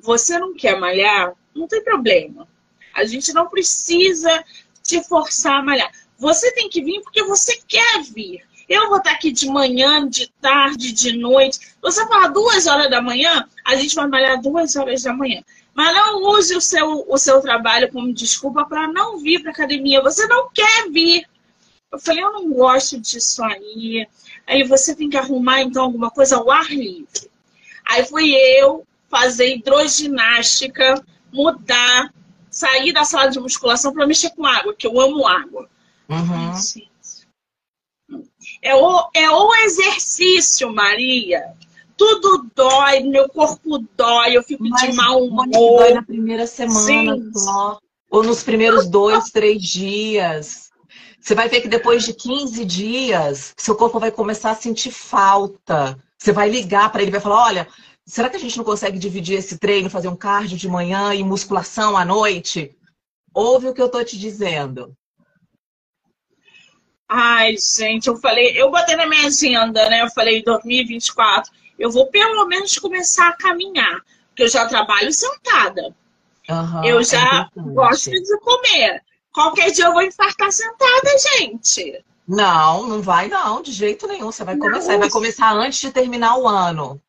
você 0.00 0.38
não 0.38 0.54
quer 0.54 0.78
malhar? 0.78 1.32
Não 1.54 1.66
tem 1.66 1.82
problema. 1.82 2.46
A 2.94 3.04
gente 3.04 3.32
não 3.32 3.48
precisa 3.48 4.44
te 4.82 5.02
forçar 5.02 5.60
a 5.60 5.62
malhar. 5.62 5.90
Você 6.18 6.52
tem 6.52 6.68
que 6.68 6.82
vir 6.82 7.00
porque 7.02 7.22
você 7.24 7.60
quer 7.66 8.02
vir. 8.02 8.42
Eu 8.68 8.88
vou 8.88 8.98
estar 8.98 9.12
aqui 9.12 9.30
de 9.30 9.46
manhã, 9.48 10.08
de 10.08 10.30
tarde, 10.40 10.92
de 10.92 11.16
noite. 11.16 11.58
Você 11.82 12.06
fala 12.06 12.28
duas 12.28 12.66
horas 12.66 12.88
da 12.88 13.02
manhã, 13.02 13.46
a 13.64 13.74
gente 13.74 13.94
vai 13.94 14.06
malhar 14.06 14.40
duas 14.40 14.74
horas 14.76 15.02
da 15.02 15.12
manhã. 15.12 15.42
Mas 15.74 15.94
não 15.94 16.22
use 16.30 16.56
o 16.56 16.60
seu, 16.60 17.04
o 17.08 17.18
seu 17.18 17.40
trabalho 17.40 17.90
como 17.90 18.14
desculpa 18.14 18.64
para 18.64 18.86
não 18.88 19.18
vir 19.18 19.42
para 19.42 19.50
academia. 19.50 20.00
Você 20.02 20.26
não 20.26 20.48
quer 20.50 20.88
vir. 20.90 21.26
Eu 21.90 21.98
falei, 21.98 22.22
eu 22.22 22.32
não 22.32 22.50
gosto 22.50 22.98
disso 22.98 23.42
aí. 23.44 24.06
Aí 24.46 24.62
você 24.62 24.94
tem 24.94 25.10
que 25.10 25.16
arrumar, 25.16 25.62
então, 25.62 25.84
alguma 25.84 26.10
coisa 26.10 26.36
ao 26.36 26.50
ar 26.50 26.70
livre. 26.70 27.30
Aí 27.84 28.04
fui 28.04 28.32
eu 28.34 28.86
fazer 29.10 29.56
hidroginástica, 29.56 31.04
mudar 31.32 32.12
sair 32.54 32.92
da 32.92 33.04
sala 33.04 33.28
de 33.28 33.40
musculação 33.40 33.92
para 33.92 34.06
mexer 34.06 34.30
com 34.30 34.46
água, 34.46 34.74
que 34.74 34.86
eu 34.86 35.00
amo 35.00 35.26
água. 35.26 35.68
Uhum. 36.08 36.54
É, 38.62 38.74
o, 38.74 39.10
é 39.12 39.28
o 39.28 39.54
exercício, 39.56 40.72
Maria. 40.72 41.42
Tudo 41.96 42.48
dói, 42.54 43.00
meu 43.00 43.28
corpo 43.28 43.78
dói, 43.96 44.36
eu 44.36 44.42
fico 44.42 44.64
Mas, 44.68 44.82
de 44.82 44.92
mau 44.92 45.24
humor. 45.24 45.48
Dói 45.48 45.94
na 45.94 46.02
primeira 46.02 46.46
semana 46.46 47.16
só. 47.34 47.78
Ou 48.10 48.22
nos 48.22 48.44
primeiros 48.44 48.86
dois, 48.86 49.30
três 49.30 49.60
dias. 49.60 50.70
Você 51.20 51.34
vai 51.34 51.48
ver 51.48 51.60
que 51.60 51.68
depois 51.68 52.04
de 52.04 52.12
15 52.12 52.64
dias, 52.64 53.54
seu 53.56 53.74
corpo 53.74 53.98
vai 53.98 54.12
começar 54.12 54.50
a 54.50 54.56
sentir 54.56 54.92
falta. 54.92 55.98
Você 56.18 56.30
vai 56.30 56.48
ligar 56.48 56.92
para 56.92 57.02
ele, 57.02 57.10
vai 57.10 57.20
falar: 57.20 57.46
olha, 57.46 57.68
será 58.06 58.28
que 58.28 58.36
a 58.36 58.40
gente 58.40 58.56
não 58.56 58.64
consegue 58.64 58.98
dividir 58.98 59.38
esse 59.38 59.58
treino, 59.58 59.90
fazer 59.90 60.08
um 60.08 60.16
cardio 60.16 60.56
de 60.56 60.68
manhã 60.68 61.14
e 61.14 61.22
musculação 61.22 61.96
à 61.96 62.04
noite? 62.04 62.76
Ouve 63.32 63.68
o 63.68 63.74
que 63.74 63.82
eu 63.82 63.88
tô 63.88 64.02
te 64.04 64.18
dizendo. 64.18 64.96
Ai, 67.08 67.56
gente, 67.56 68.08
eu 68.08 68.16
falei, 68.16 68.60
eu 68.60 68.70
botei 68.70 68.96
na 68.96 69.06
minha 69.06 69.26
agenda, 69.26 69.88
né? 69.88 70.02
Eu 70.02 70.10
falei 70.10 70.42
2024, 70.42 71.52
eu 71.78 71.90
vou 71.90 72.06
pelo 72.06 72.46
menos 72.46 72.78
começar 72.78 73.28
a 73.28 73.36
caminhar, 73.36 74.02
porque 74.28 74.44
eu 74.44 74.48
já 74.48 74.66
trabalho 74.66 75.12
sentada. 75.12 75.94
Uhum, 76.48 76.84
eu 76.84 77.02
já 77.02 77.48
é 77.56 77.60
gosto 77.60 78.10
de 78.10 78.40
comer. 78.40 79.02
Qualquer 79.32 79.70
dia 79.72 79.86
eu 79.86 79.92
vou 79.92 80.02
infartar 80.02 80.52
sentada, 80.52 81.18
gente. 81.38 82.04
Não, 82.26 82.86
não 82.86 83.02
vai 83.02 83.28
não, 83.28 83.60
de 83.60 83.72
jeito 83.72 84.06
nenhum. 84.06 84.30
Você 84.30 84.44
vai 84.44 84.56
começar, 84.56 84.92
não. 84.92 85.00
vai 85.00 85.10
começar 85.10 85.52
antes 85.52 85.80
de 85.80 85.90
terminar 85.90 86.38
o 86.38 86.46
ano. 86.46 87.00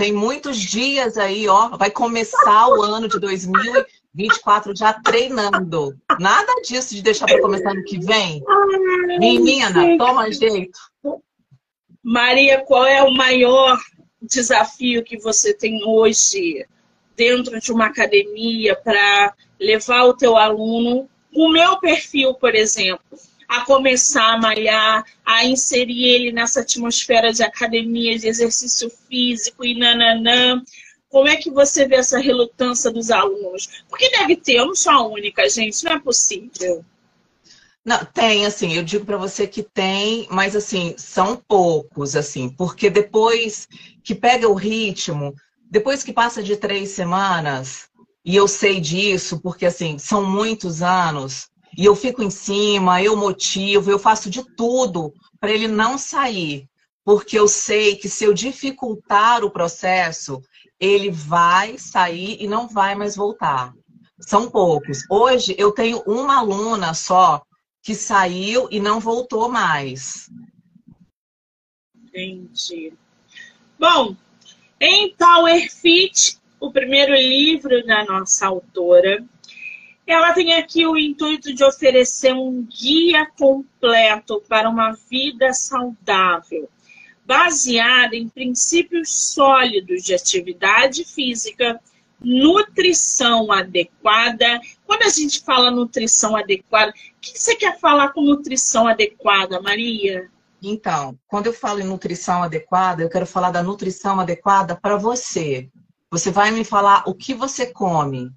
Tem 0.00 0.14
muitos 0.14 0.56
dias 0.56 1.18
aí, 1.18 1.46
ó. 1.46 1.76
Vai 1.76 1.90
começar 1.90 2.68
o 2.68 2.80
ano 2.80 3.06
de 3.06 3.20
2024 3.20 4.74
já 4.74 4.94
treinando. 4.94 5.94
Nada 6.18 6.62
disso 6.62 6.94
de 6.94 7.02
deixar 7.02 7.26
para 7.26 7.42
começar 7.42 7.74
no 7.74 7.84
que 7.84 7.98
vem. 7.98 8.42
Menina, 9.18 9.98
toma 9.98 10.32
jeito. 10.32 10.80
Maria, 12.02 12.64
qual 12.64 12.86
é 12.86 13.02
o 13.02 13.12
maior 13.12 13.78
desafio 14.22 15.04
que 15.04 15.18
você 15.18 15.52
tem 15.52 15.84
hoje 15.84 16.66
dentro 17.14 17.60
de 17.60 17.70
uma 17.70 17.84
academia 17.84 18.74
para 18.74 19.34
levar 19.60 20.04
o 20.04 20.16
teu 20.16 20.34
aluno? 20.34 21.10
O 21.30 21.50
meu 21.50 21.78
perfil, 21.78 22.32
por 22.32 22.54
exemplo, 22.54 23.18
a 23.50 23.64
começar 23.64 24.34
a 24.34 24.38
malhar, 24.38 25.04
a 25.26 25.44
inserir 25.44 26.04
ele 26.04 26.30
nessa 26.30 26.60
atmosfera 26.60 27.32
de 27.32 27.42
academia, 27.42 28.16
de 28.16 28.28
exercício 28.28 28.88
físico 29.08 29.64
e 29.64 29.76
nananã. 29.76 30.62
Como 31.08 31.26
é 31.26 31.34
que 31.34 31.50
você 31.50 31.84
vê 31.84 31.96
essa 31.96 32.20
relutância 32.20 32.92
dos 32.92 33.10
alunos? 33.10 33.82
Porque 33.88 34.08
deve 34.10 34.36
ter, 34.36 34.58
eu 34.58 34.66
não 34.66 34.76
sou 34.76 34.92
a 34.92 35.04
única, 35.04 35.48
gente, 35.48 35.82
não 35.82 35.90
é 35.90 35.98
possível. 35.98 36.84
Não, 37.84 38.04
tem, 38.04 38.46
assim, 38.46 38.72
eu 38.74 38.84
digo 38.84 39.04
para 39.04 39.16
você 39.16 39.48
que 39.48 39.64
tem, 39.64 40.28
mas 40.30 40.54
assim, 40.54 40.94
são 40.96 41.34
poucos, 41.34 42.14
assim, 42.14 42.50
porque 42.50 42.88
depois 42.88 43.66
que 44.04 44.14
pega 44.14 44.48
o 44.48 44.54
ritmo, 44.54 45.34
depois 45.68 46.04
que 46.04 46.12
passa 46.12 46.40
de 46.40 46.54
três 46.54 46.90
semanas, 46.90 47.88
e 48.24 48.36
eu 48.36 48.46
sei 48.46 48.78
disso, 48.78 49.40
porque 49.40 49.66
assim, 49.66 49.98
são 49.98 50.24
muitos 50.24 50.82
anos, 50.82 51.50
e 51.80 51.86
eu 51.86 51.96
fico 51.96 52.22
em 52.22 52.28
cima, 52.28 53.02
eu 53.02 53.16
motivo, 53.16 53.90
eu 53.90 53.98
faço 53.98 54.28
de 54.28 54.44
tudo 54.54 55.14
para 55.40 55.50
ele 55.50 55.66
não 55.66 55.96
sair. 55.96 56.68
Porque 57.02 57.38
eu 57.38 57.48
sei 57.48 57.96
que 57.96 58.06
se 58.06 58.22
eu 58.22 58.34
dificultar 58.34 59.42
o 59.42 59.50
processo, 59.50 60.42
ele 60.78 61.10
vai 61.10 61.78
sair 61.78 62.36
e 62.38 62.46
não 62.46 62.68
vai 62.68 62.94
mais 62.94 63.16
voltar. 63.16 63.72
São 64.18 64.50
poucos. 64.50 64.98
Hoje 65.10 65.54
eu 65.56 65.72
tenho 65.72 66.02
uma 66.06 66.40
aluna 66.40 66.92
só 66.92 67.40
que 67.82 67.94
saiu 67.94 68.68
e 68.70 68.78
não 68.78 69.00
voltou 69.00 69.48
mais. 69.48 70.28
Entendi. 71.96 72.92
Bom, 73.78 74.14
em 74.78 75.14
Power 75.16 75.72
Fit, 75.72 76.38
o 76.60 76.70
primeiro 76.70 77.14
livro 77.14 77.82
da 77.86 78.04
nossa 78.04 78.48
autora, 78.48 79.24
ela 80.10 80.32
tem 80.32 80.54
aqui 80.54 80.84
o 80.84 80.96
intuito 80.96 81.54
de 81.54 81.62
oferecer 81.62 82.32
um 82.32 82.64
guia 82.64 83.26
completo 83.38 84.42
para 84.48 84.68
uma 84.68 84.92
vida 85.08 85.52
saudável, 85.52 86.68
baseada 87.24 88.16
em 88.16 88.28
princípios 88.28 89.32
sólidos 89.32 90.02
de 90.02 90.12
atividade 90.12 91.04
física, 91.04 91.80
nutrição 92.20 93.52
adequada. 93.52 94.60
Quando 94.84 95.02
a 95.02 95.08
gente 95.08 95.44
fala 95.44 95.70
nutrição 95.70 96.36
adequada, 96.36 96.90
o 96.90 97.20
que 97.20 97.38
você 97.38 97.54
quer 97.54 97.78
falar 97.78 98.08
com 98.08 98.20
nutrição 98.20 98.88
adequada, 98.88 99.62
Maria? 99.62 100.28
Então, 100.60 101.16
quando 101.28 101.46
eu 101.46 101.52
falo 101.52 101.78
em 101.78 101.86
nutrição 101.86 102.42
adequada, 102.42 103.00
eu 103.00 103.08
quero 103.08 103.26
falar 103.26 103.52
da 103.52 103.62
nutrição 103.62 104.18
adequada 104.18 104.74
para 104.74 104.96
você. 104.96 105.68
Você 106.10 106.32
vai 106.32 106.50
me 106.50 106.64
falar 106.64 107.04
o 107.06 107.14
que 107.14 107.32
você 107.32 107.66
come, 107.66 108.28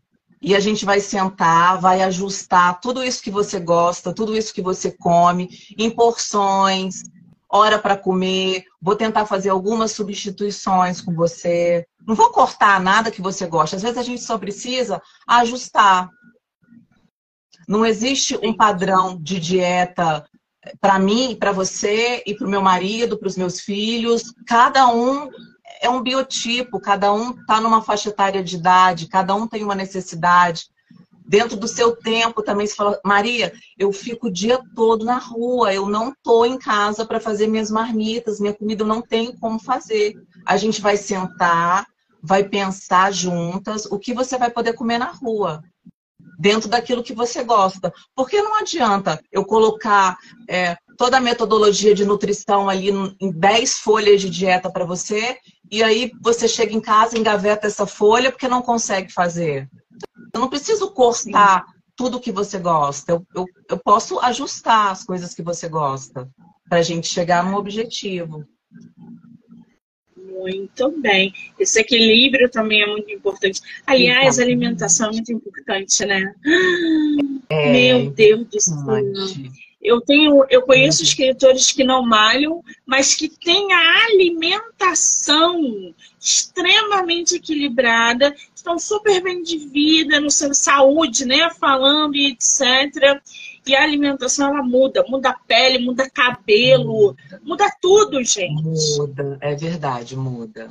e 0.43 0.53
a 0.53 0.59
gente 0.59 0.83
vai 0.83 1.00
sentar, 1.00 1.79
vai 1.79 2.01
ajustar 2.01 2.81
tudo 2.81 3.01
isso 3.01 3.23
que 3.23 3.31
você 3.31 3.62
gosta, 3.62 4.13
tudo 4.13 4.35
isso 4.35 4.53
que 4.53 4.62
você 4.62 4.91
come, 4.91 5.50
em 5.77 5.89
porções, 5.89 7.03
hora 7.50 7.79
para 7.79 7.95
comer. 7.95 8.65
Vou 8.81 8.93
tentar 8.93 9.25
fazer 9.25 9.50
algumas 9.50 9.93
substituições 9.93 11.00
com 11.00 11.13
você. 11.13 11.88
Não 12.05 12.13
vou 12.13 12.29
cortar 12.29 12.81
nada 12.81 13.09
que 13.09 13.21
você 13.21 13.47
gosta. 13.47 13.77
Às 13.77 13.81
vezes 13.81 13.97
a 13.97 14.03
gente 14.03 14.21
só 14.21 14.38
precisa 14.38 15.01
ajustar. 15.25 16.09
Não 17.65 17.85
existe 17.85 18.38
um 18.43 18.53
padrão 18.53 19.17
de 19.21 19.39
dieta 19.39 20.27
para 20.81 21.00
mim, 21.00 21.38
para 21.39 21.53
você 21.53 22.21
e 22.25 22.35
para 22.35 22.47
o 22.47 22.50
meu 22.50 22.62
marido, 22.62 23.17
para 23.17 23.29
os 23.29 23.38
meus 23.38 23.62
filhos. 23.62 24.33
Cada 24.45 24.88
um 24.88 25.29
é 25.84 25.90
um 25.90 26.02
biotipo, 26.02 26.80
cada 26.80 27.13
um 27.13 27.32
está 27.32 27.60
numa 27.60 27.82
faixa 27.82 28.08
etária 28.10 28.42
de 28.42 28.56
idade, 28.56 29.10
cada 29.10 29.36
um 29.36 29.46
tem 29.46 29.66
uma 29.66 29.75
necessidade. 29.75 30.68
Dentro 31.25 31.58
do 31.58 31.68
seu 31.68 31.94
tempo 31.94 32.42
também 32.42 32.66
se 32.66 32.75
fala, 32.75 33.00
Maria, 33.04 33.54
eu 33.78 33.92
fico 33.92 34.28
o 34.28 34.32
dia 34.32 34.60
todo 34.74 35.04
na 35.04 35.18
rua, 35.18 35.74
eu 35.74 35.88
não 35.88 36.10
estou 36.10 36.46
em 36.46 36.58
casa 36.58 37.06
para 37.06 37.20
fazer 37.20 37.48
minhas 37.48 37.70
marmitas, 37.70 38.40
minha 38.40 38.54
comida 38.54 38.84
eu 38.84 38.88
não 38.88 39.02
tenho 39.02 39.38
como 39.38 39.60
fazer. 39.60 40.16
A 40.46 40.56
gente 40.56 40.80
vai 40.80 40.96
sentar, 40.96 41.86
vai 42.22 42.46
pensar 42.46 43.12
juntas 43.12 43.86
o 43.86 44.00
que 44.00 44.13
você 44.13 44.38
vai 44.38 44.50
poder 44.50 44.74
comer 44.74 44.98
na 44.98 45.12
rua 45.12 45.62
dentro 46.40 46.70
daquilo 46.70 47.04
que 47.04 47.13
você 47.13 47.44
gosta. 47.44 47.94
Porque 48.16 48.42
não 48.42 48.60
adianta 48.60 49.22
eu 49.32 49.44
colocar 49.44 50.18
é, 50.48 50.78
toda 50.97 51.17
a 51.17 51.21
metodologia 51.21 51.93
de 51.93 52.05
nutrição 52.05 52.69
ali 52.69 52.89
em 53.19 53.31
10 53.31 53.79
folhas 53.79 54.21
de 54.21 54.29
dieta 54.29 54.69
para 54.69 54.85
você, 54.85 55.38
e 55.71 55.81
aí 55.83 56.12
você 56.21 56.47
chega 56.47 56.73
em 56.73 56.81
casa, 56.81 57.17
engaveta 57.17 57.67
essa 57.67 57.85
folha 57.85 58.31
porque 58.31 58.47
não 58.47 58.62
consegue 58.62 59.12
fazer. 59.12 59.69
Eu 60.33 60.39
não 60.39 60.50
preciso 60.50 60.91
cortar 60.91 61.65
tudo 61.95 62.19
que 62.19 62.31
você 62.31 62.57
gosta. 62.59 63.12
Eu, 63.12 63.25
eu, 63.35 63.45
eu 63.69 63.77
posso 63.77 64.19
ajustar 64.19 64.91
as 64.91 65.03
coisas 65.03 65.33
que 65.33 65.41
você 65.41 65.69
gosta 65.69 66.29
para 66.67 66.79
a 66.79 66.83
gente 66.83 67.07
chegar 67.07 67.43
num 67.43 67.55
objetivo. 67.55 68.45
Muito 70.15 70.91
bem. 71.00 71.33
Esse 71.59 71.79
equilíbrio 71.79 72.50
também 72.50 72.81
é 72.81 72.88
muito 72.88 73.12
importante. 73.12 73.62
Aliás, 73.85 74.39
a 74.39 74.43
alimentação 74.43 75.09
é 75.09 75.12
muito 75.13 75.31
importante, 75.31 76.05
né? 76.05 76.33
É, 77.50 77.71
Meu 77.71 78.09
Deus 78.09 78.47
do 78.47 78.59
céu. 78.59 78.85
Eu 79.84 80.00
tenho, 80.00 80.46
eu 80.50 80.62
conheço 80.62 81.02
uhum. 81.02 81.08
escritores 81.08 81.72
que 81.72 81.84
não 81.84 82.06
malham, 82.06 82.63
mas 82.86 83.16
que 83.16 83.28
têm 83.28 83.74
a 83.74 84.06
alimentação 84.06 85.94
extremamente 86.20 87.36
equilibrada, 87.36 88.34
estão 88.56 88.80
super 88.80 89.22
bem 89.22 89.44
de 89.44 89.58
vida, 89.58 90.22
no 90.22 90.32
seu 90.32 90.54
saúde, 90.54 91.25
né? 91.25 91.50
Falando 91.50 92.16
e 92.16 92.28
etc. 92.28 93.22
E 93.68 93.75
a 93.75 93.84
alimentação 93.84 94.48
ela 94.48 94.63
muda, 94.63 95.04
muda 95.08 95.32
a 95.32 95.34
pele, 95.34 95.84
muda 95.84 96.10
cabelo, 96.10 97.13
muda 97.44 97.70
tudo, 97.82 98.24
gente. 98.24 98.63
Muda, 98.98 99.38
é 99.42 99.54
verdade, 99.54 100.16
muda. 100.16 100.70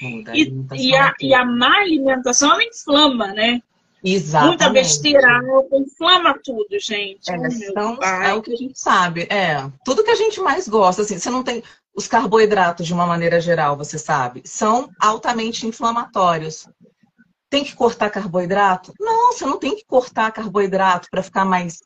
Muda. 0.00 0.32
E, 0.36 0.52
e, 0.74 0.96
a, 0.96 1.14
e 1.20 1.34
a 1.34 1.44
má 1.44 1.78
alimentação 1.78 2.52
ela 2.52 2.64
inflama, 2.64 3.28
né? 3.28 3.62
Exatamente. 4.04 4.48
Muita 4.48 4.70
besteira, 4.70 5.40
inflama 5.72 6.38
tudo, 6.42 6.78
gente. 6.80 7.30
É, 7.30 7.36
então, 7.36 8.02
é 8.02 8.34
o 8.34 8.42
que 8.42 8.52
a 8.52 8.56
gente 8.56 8.78
sabe. 8.78 9.22
É, 9.30 9.70
tudo 9.84 10.02
que 10.02 10.10
a 10.10 10.16
gente 10.16 10.40
mais 10.40 10.66
gosta, 10.66 11.02
assim, 11.02 11.18
você 11.18 11.30
não 11.30 11.42
tem. 11.42 11.62
Os 11.94 12.08
carboidratos, 12.08 12.86
de 12.86 12.94
uma 12.94 13.06
maneira 13.06 13.40
geral, 13.40 13.76
você 13.76 13.98
sabe, 13.98 14.42
são 14.46 14.88
altamente 14.98 15.66
inflamatórios. 15.66 16.66
Tem 17.50 17.62
que 17.62 17.76
cortar 17.76 18.08
carboidrato? 18.08 18.94
Não, 18.98 19.32
você 19.32 19.44
não 19.44 19.58
tem 19.58 19.76
que 19.76 19.84
cortar 19.84 20.32
carboidrato 20.32 21.08
para 21.10 21.22
ficar 21.22 21.44
mais 21.44 21.80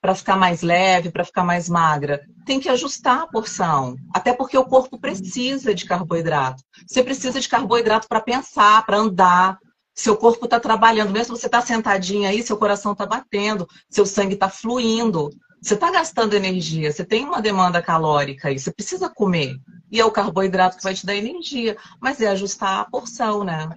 para 0.00 0.14
ficar 0.14 0.36
mais 0.36 0.62
leve, 0.62 1.10
para 1.10 1.24
ficar 1.24 1.44
mais 1.44 1.68
magra. 1.68 2.20
Tem 2.44 2.60
que 2.60 2.68
ajustar 2.68 3.22
a 3.22 3.26
porção. 3.26 3.96
Até 4.14 4.32
porque 4.32 4.56
o 4.56 4.64
corpo 4.64 4.98
precisa 4.98 5.74
de 5.74 5.84
carboidrato. 5.84 6.62
Você 6.86 7.02
precisa 7.02 7.40
de 7.40 7.48
carboidrato 7.48 8.08
para 8.08 8.20
pensar, 8.20 8.84
para 8.86 8.98
andar. 8.98 9.58
Seu 9.98 10.16
corpo 10.16 10.44
está 10.44 10.60
trabalhando, 10.60 11.10
mesmo 11.10 11.36
você 11.36 11.46
está 11.46 11.60
sentadinha 11.60 12.28
aí, 12.28 12.40
seu 12.40 12.56
coração 12.56 12.92
está 12.92 13.04
batendo, 13.04 13.66
seu 13.90 14.06
sangue 14.06 14.34
está 14.34 14.48
fluindo. 14.48 15.28
Você 15.60 15.74
está 15.74 15.90
gastando 15.90 16.34
energia, 16.34 16.92
você 16.92 17.04
tem 17.04 17.24
uma 17.24 17.42
demanda 17.42 17.82
calórica 17.82 18.46
aí, 18.46 18.56
você 18.56 18.72
precisa 18.72 19.08
comer. 19.08 19.58
E 19.90 19.98
é 19.98 20.04
o 20.04 20.10
carboidrato 20.12 20.76
que 20.76 20.84
vai 20.84 20.94
te 20.94 21.04
dar 21.04 21.16
energia. 21.16 21.76
Mas 22.00 22.20
é 22.20 22.28
ajustar 22.28 22.78
a 22.78 22.84
porção, 22.84 23.42
né? 23.42 23.70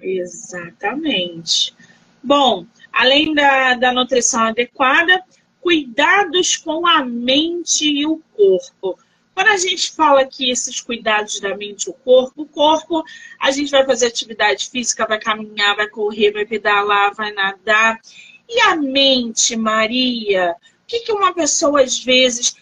Exatamente. 0.00 1.76
Bom, 2.22 2.64
além 2.90 3.34
da, 3.34 3.74
da 3.74 3.92
nutrição 3.92 4.44
adequada, 4.44 5.22
cuidados 5.60 6.56
com 6.56 6.86
a 6.86 7.04
mente 7.04 7.84
e 7.84 8.06
o 8.06 8.22
corpo. 8.34 8.98
Quando 9.36 9.48
a 9.48 9.56
gente 9.58 9.92
fala 9.92 10.24
que 10.24 10.50
esses 10.50 10.80
cuidados 10.80 11.38
da 11.40 11.54
mente 11.54 11.84
e 11.84 11.90
o 11.90 11.92
corpo, 11.92 12.40
o 12.40 12.46
corpo, 12.46 13.04
a 13.38 13.50
gente 13.50 13.70
vai 13.70 13.84
fazer 13.84 14.06
atividade 14.06 14.70
física, 14.70 15.06
vai 15.06 15.20
caminhar, 15.20 15.76
vai 15.76 15.86
correr, 15.88 16.32
vai 16.32 16.46
pedalar, 16.46 17.14
vai 17.14 17.30
nadar. 17.32 18.00
E 18.48 18.58
a 18.60 18.74
mente, 18.74 19.54
Maria? 19.54 20.52
O 20.52 20.86
que, 20.86 21.00
que 21.00 21.12
uma 21.12 21.34
pessoa, 21.34 21.82
às 21.82 22.02
vezes, 22.02 22.56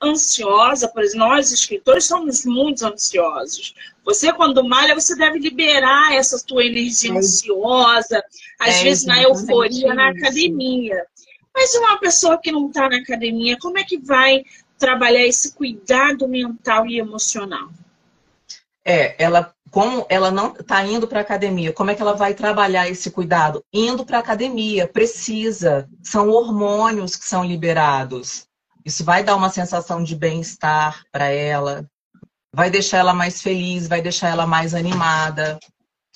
ansiosa, 0.00 0.86
por 0.86 1.02
exemplo, 1.02 1.26
nós 1.26 1.50
escritores 1.50 2.04
somos 2.04 2.44
muito 2.44 2.86
ansiosos. 2.86 3.74
Você, 4.04 4.32
quando 4.32 4.62
malha, 4.62 4.94
você 4.94 5.16
deve 5.16 5.40
liberar 5.40 6.14
essa 6.14 6.40
tua 6.46 6.64
energia 6.64 7.12
é. 7.12 7.16
ansiosa, 7.18 8.22
às 8.60 8.76
é, 8.76 8.82
vezes 8.84 9.04
na 9.04 9.20
euforia, 9.20 9.92
na 9.94 10.10
academia. 10.10 11.04
Mas 11.52 11.74
uma 11.74 11.98
pessoa 11.98 12.38
que 12.40 12.52
não 12.52 12.68
está 12.68 12.88
na 12.88 12.98
academia, 12.98 13.58
como 13.58 13.78
é 13.78 13.82
que 13.82 13.98
vai 13.98 14.44
trabalhar 14.78 15.26
esse 15.26 15.52
cuidado 15.52 16.26
mental 16.28 16.86
e 16.86 16.98
emocional? 16.98 17.68
É, 18.84 19.14
ela, 19.22 19.52
como 19.70 20.06
ela 20.08 20.30
não 20.30 20.52
está 20.52 20.82
indo 20.86 21.06
para 21.06 21.18
a 21.18 21.22
academia, 21.22 21.72
como 21.72 21.90
é 21.90 21.94
que 21.94 22.00
ela 22.00 22.14
vai 22.14 22.32
trabalhar 22.32 22.88
esse 22.88 23.10
cuidado? 23.10 23.62
Indo 23.72 24.04
para 24.06 24.16
a 24.16 24.20
academia, 24.20 24.88
precisa. 24.88 25.88
São 26.02 26.30
hormônios 26.30 27.16
que 27.16 27.24
são 27.24 27.44
liberados. 27.44 28.46
Isso 28.84 29.04
vai 29.04 29.22
dar 29.22 29.36
uma 29.36 29.50
sensação 29.50 30.02
de 30.02 30.16
bem-estar 30.16 31.04
para 31.12 31.26
ela, 31.26 31.84
vai 32.54 32.70
deixar 32.70 32.98
ela 32.98 33.12
mais 33.12 33.42
feliz, 33.42 33.86
vai 33.86 34.00
deixar 34.00 34.28
ela 34.28 34.46
mais 34.46 34.74
animada. 34.74 35.58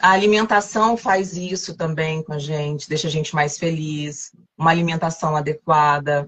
A 0.01 0.13
alimentação 0.13 0.97
faz 0.97 1.37
isso 1.37 1.77
também 1.77 2.23
com 2.23 2.33
a 2.33 2.39
gente, 2.39 2.89
deixa 2.89 3.09
a 3.09 3.11
gente 3.11 3.35
mais 3.35 3.59
feliz, 3.59 4.33
uma 4.57 4.71
alimentação 4.71 5.37
adequada. 5.37 6.27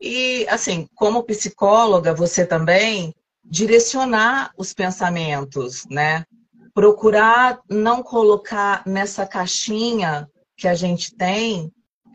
E, 0.00 0.46
assim, 0.48 0.88
como 0.94 1.22
psicóloga, 1.24 2.14
você 2.14 2.46
também 2.46 3.14
direcionar 3.44 4.52
os 4.56 4.72
pensamentos, 4.72 5.84
né? 5.90 6.24
Procurar 6.72 7.60
não 7.68 8.02
colocar 8.02 8.82
nessa 8.86 9.26
caixinha 9.26 10.28
que 10.56 10.68
a 10.68 10.74
gente 10.74 11.14
tem 11.16 11.70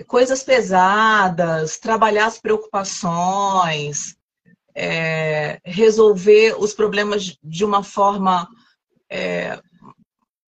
coisas 0.07 0.43
pesadas, 0.43 1.77
trabalhar 1.77 2.25
as 2.25 2.39
preocupações, 2.39 4.15
é, 4.73 5.59
resolver 5.63 6.55
os 6.59 6.73
problemas 6.73 7.37
de 7.43 7.63
uma 7.63 7.83
forma 7.83 8.47
é, 9.09 9.59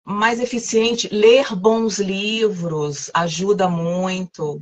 mais 0.06 0.39
eficiente. 0.39 1.10
Ler 1.12 1.56
bons 1.56 2.00
livros 2.00 3.10
ajuda 3.13 3.67
muito. 3.67 4.62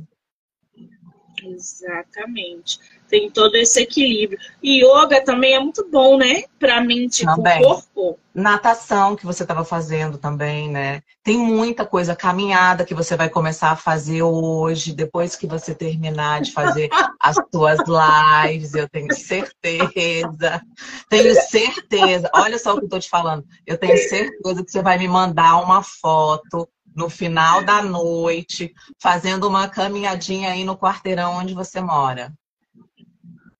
Exatamente 1.44 2.78
tem 3.12 3.30
todo 3.30 3.54
esse 3.56 3.78
equilíbrio. 3.78 4.38
E 4.62 4.82
yoga 4.82 5.22
também 5.22 5.52
é 5.52 5.60
muito 5.60 5.86
bom, 5.90 6.16
né? 6.16 6.44
Para 6.58 6.80
mente 6.80 7.22
e 7.22 7.28
o 7.28 7.36
corpo. 7.36 8.18
Natação 8.34 9.14
que 9.14 9.26
você 9.26 9.42
estava 9.42 9.66
fazendo 9.66 10.16
também, 10.16 10.70
né? 10.70 11.02
Tem 11.22 11.36
muita 11.36 11.84
coisa, 11.84 12.16
caminhada 12.16 12.86
que 12.86 12.94
você 12.94 13.14
vai 13.14 13.28
começar 13.28 13.70
a 13.70 13.76
fazer 13.76 14.22
hoje, 14.22 14.94
depois 14.94 15.36
que 15.36 15.46
você 15.46 15.74
terminar 15.74 16.40
de 16.40 16.52
fazer 16.52 16.88
as 17.20 17.36
suas 17.54 17.80
lives, 17.86 18.72
eu 18.72 18.88
tenho 18.88 19.14
certeza. 19.14 20.62
Tenho 21.10 21.34
certeza. 21.50 22.30
Olha 22.34 22.58
só 22.58 22.72
o 22.72 22.78
que 22.78 22.86
eu 22.86 22.88
tô 22.88 22.98
te 22.98 23.10
falando. 23.10 23.44
Eu 23.66 23.76
tenho 23.76 23.98
certeza 23.98 24.64
que 24.64 24.70
você 24.70 24.80
vai 24.80 24.96
me 24.96 25.06
mandar 25.06 25.58
uma 25.62 25.82
foto 25.82 26.66
no 26.94 27.08
final 27.08 27.64
da 27.64 27.82
noite, 27.82 28.72
fazendo 29.00 29.48
uma 29.48 29.68
caminhadinha 29.68 30.50
aí 30.50 30.64
no 30.64 30.76
quarteirão 30.76 31.34
onde 31.34 31.54
você 31.54 31.80
mora. 31.80 32.32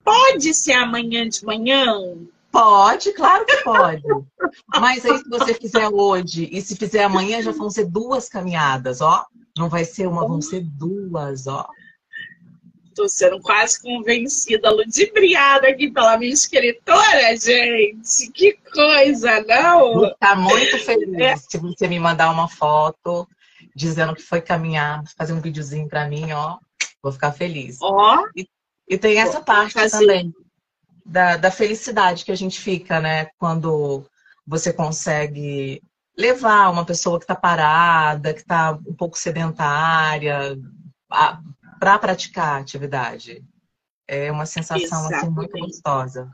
Pode 0.05 0.53
ser 0.55 0.73
amanhã 0.73 1.29
de 1.29 1.45
manhã? 1.45 1.87
Pode, 2.51 3.12
claro 3.12 3.47
que 3.47 3.57
pode. 3.59 4.03
Mas 4.79 5.07
aí, 5.07 5.16
se 5.18 5.29
você 5.29 5.55
fizer 5.55 5.88
hoje 5.88 6.49
e 6.53 6.61
se 6.61 6.77
fizer 6.77 7.05
amanhã, 7.05 7.40
já 7.40 7.53
vão 7.53 7.71
ser 7.71 7.87
duas 7.87 8.29
caminhadas, 8.29 9.01
ó. 9.01 9.25
Não 9.57 9.68
vai 9.68 9.85
ser 9.85 10.07
uma, 10.07 10.27
vão 10.27 10.42
ser 10.42 10.61
duas, 10.61 11.47
ó. 11.47 11.66
Tô 12.94 13.09
sendo 13.09 13.40
quase 13.40 13.81
convencida, 13.81 14.70
ludibriada 14.70 15.68
aqui 15.68 15.90
pela 15.90 16.16
minha 16.18 16.33
escritora, 16.33 17.37
gente. 17.37 18.31
Que 18.33 18.57
coisa, 18.72 19.42
não? 19.44 19.94
Vou 19.94 20.09
ficar 20.11 20.37
muito 20.37 20.78
feliz 20.78 21.20
é. 21.20 21.37
se 21.37 21.59
você 21.59 21.88
me 21.88 21.98
mandar 21.98 22.31
uma 22.31 22.48
foto 22.48 23.26
dizendo 23.74 24.14
que 24.14 24.22
foi 24.22 24.40
caminhar, 24.40 25.02
fazer 25.16 25.33
um 25.33 25.40
videozinho 25.40 25.88
para 25.88 26.07
mim, 26.07 26.33
ó. 26.33 26.59
Vou 27.02 27.12
ficar 27.12 27.33
feliz. 27.33 27.78
Ó. 27.81 28.24
E, 28.37 28.46
e 28.88 28.98
tem 28.98 29.18
essa 29.18 29.40
parte 29.40 29.72
fazer. 29.72 29.98
também 29.98 30.33
da, 31.05 31.37
da 31.37 31.50
felicidade 31.50 32.24
que 32.24 32.33
a 32.33 32.37
gente 32.37 32.61
fica, 32.61 33.00
né? 33.00 33.26
Quando 33.38 34.05
você 34.46 34.72
consegue 34.72 35.83
levar 36.16 36.70
uma 36.70 36.85
pessoa 36.85 37.18
que 37.18 37.24
está 37.24 37.35
parada, 37.35 38.35
que 38.35 38.40
está 38.40 38.72
um 38.87 38.94
pouco 38.94 39.18
sedentária, 39.18 40.57
para 41.83 41.99
praticar 41.99 42.47
a 42.47 42.57
atividade. 42.59 43.45
É 44.07 44.31
uma 44.31 44.47
sensação 44.47 45.09
assim, 45.09 45.29
muito 45.31 45.59
gostosa. 45.59 46.31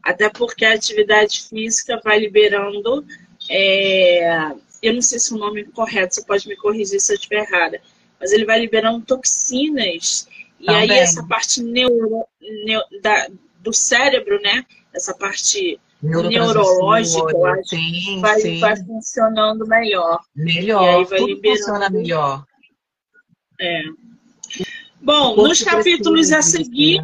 Até 0.00 0.30
porque 0.30 0.64
a 0.64 0.74
atividade 0.74 1.48
física 1.48 2.00
vai 2.04 2.20
liberando. 2.20 3.04
É... 3.50 4.52
Eu 4.80 4.94
não 4.94 5.02
sei 5.02 5.18
se 5.18 5.34
o 5.34 5.38
nome 5.38 5.62
é 5.62 5.64
correto, 5.64 6.14
você 6.14 6.24
pode 6.24 6.46
me 6.46 6.54
corrigir 6.54 7.00
se 7.00 7.12
eu 7.12 7.16
estiver 7.16 7.42
errada. 7.48 7.80
Mas 8.20 8.30
ele 8.30 8.44
vai 8.44 8.60
liberando 8.60 9.04
toxinas. 9.04 10.28
E 10.60 10.66
Também. 10.66 10.92
aí 10.92 10.98
essa 10.98 11.26
parte 11.26 11.60
neuro, 11.60 12.24
neuro, 12.64 12.86
da, 13.02 13.26
do 13.58 13.72
cérebro, 13.72 14.40
né? 14.40 14.64
Essa 14.94 15.12
parte 15.14 15.80
neurológica, 16.00 17.32
eu 17.32 17.46
acho, 17.46 17.70
sim, 17.70 18.20
vai, 18.20 18.40
sim. 18.40 18.60
vai 18.60 18.76
funcionando 18.76 19.66
melhor. 19.66 20.20
Melhor, 20.32 20.84
e 20.84 20.88
aí 20.88 21.04
vai 21.06 21.18
tudo 21.18 21.28
liberando... 21.28 21.58
funciona 21.58 21.90
melhor. 21.90 22.44
É. 23.60 23.82
Bom, 25.00 25.36
nos 25.36 25.62
capítulos 25.62 26.30
a 26.32 26.42
seguir, 26.42 27.00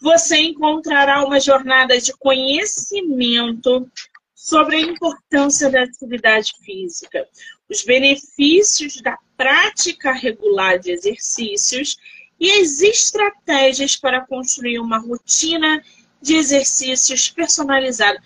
você 0.00 0.38
encontrará 0.38 1.24
uma 1.24 1.40
jornada 1.40 1.98
de 1.98 2.12
conhecimento 2.18 3.88
sobre 4.34 4.76
a 4.76 4.80
importância 4.80 5.70
da 5.70 5.84
atividade 5.84 6.52
física, 6.64 7.26
os 7.68 7.82
benefícios 7.84 9.00
da 9.00 9.16
prática 9.36 10.12
regular 10.12 10.78
de 10.78 10.90
exercícios 10.90 11.96
e 12.38 12.50
as 12.50 12.80
estratégias 12.80 13.94
para 13.96 14.26
construir 14.26 14.80
uma 14.80 14.98
rotina 14.98 15.82
de 16.20 16.34
exercícios 16.34 17.30
personalizada. 17.30 18.20